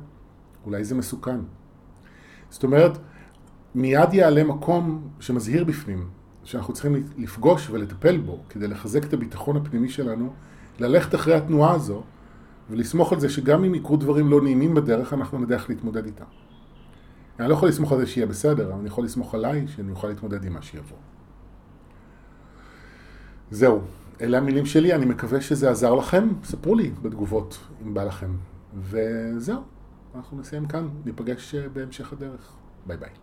אולי 0.66 0.85
זה 0.85 0.94
מסוכן. 0.94 1.40
זאת 2.51 2.64
אומרת, 2.64 2.98
מיד 3.75 4.14
יעלה 4.14 4.44
מקום 4.44 5.09
שמזהיר 5.20 5.64
בפנים, 5.64 6.09
שאנחנו 6.44 6.75
צריכים 6.75 7.05
לפגוש 7.18 7.70
ולטפל 7.70 8.18
בו 8.18 8.38
כדי 8.48 8.68
לחזק 8.68 9.05
את 9.05 9.12
הביטחון 9.12 9.57
הפנימי 9.57 9.88
שלנו, 9.88 10.33
ללכת 10.81 11.14
אחרי 11.14 11.35
התנועה 11.35 11.75
הזו 11.75 12.03
ולסמוך 12.70 13.12
על 13.12 13.20
זה 13.20 13.29
שגם 13.29 13.64
אם 13.64 13.75
יקרו 13.75 13.96
דברים 13.96 14.31
לא 14.31 14.40
נעימים 14.40 14.75
בדרך, 14.75 15.12
אנחנו 15.12 15.38
נדע 15.38 15.55
איך 15.55 15.70
להתמודד 15.70 16.05
איתם. 16.05 16.25
אני 17.40 17.49
לא 17.49 17.55
יכול 17.55 17.68
לסמוך 17.68 17.92
על 17.92 17.99
זה 17.99 18.07
שיהיה 18.07 18.27
בסדר, 18.27 18.66
אבל 18.66 18.79
אני 18.79 18.88
יכול 18.88 19.05
לסמוך 19.05 19.35
עליי 19.35 19.68
שאני 19.68 19.90
אוכל 19.90 20.09
להתמודד 20.09 20.45
עם 20.45 20.53
מה 20.53 20.62
שיבוא. 20.62 20.97
זהו, 23.51 23.81
אלה 24.21 24.38
המילים 24.38 24.66
שלי, 24.66 24.95
אני 24.95 25.07
מקווה 25.07 25.40
שזה 25.40 25.71
עזר 25.71 25.95
לכם, 25.95 26.29
ספרו 26.45 26.75
לי 26.75 26.90
בתגובות 27.03 27.59
אם 27.83 27.95
בא 27.95 28.05
לכם. 28.05 28.31
וזהו, 28.81 29.62
אנחנו 30.14 30.38
נסיים 30.38 30.66
כאן, 30.66 30.88
ניפגש 31.05 31.55
בהמשך 31.55 32.12
הדרך. 32.12 32.53
ביי 32.87 32.97
ביי. 32.97 33.22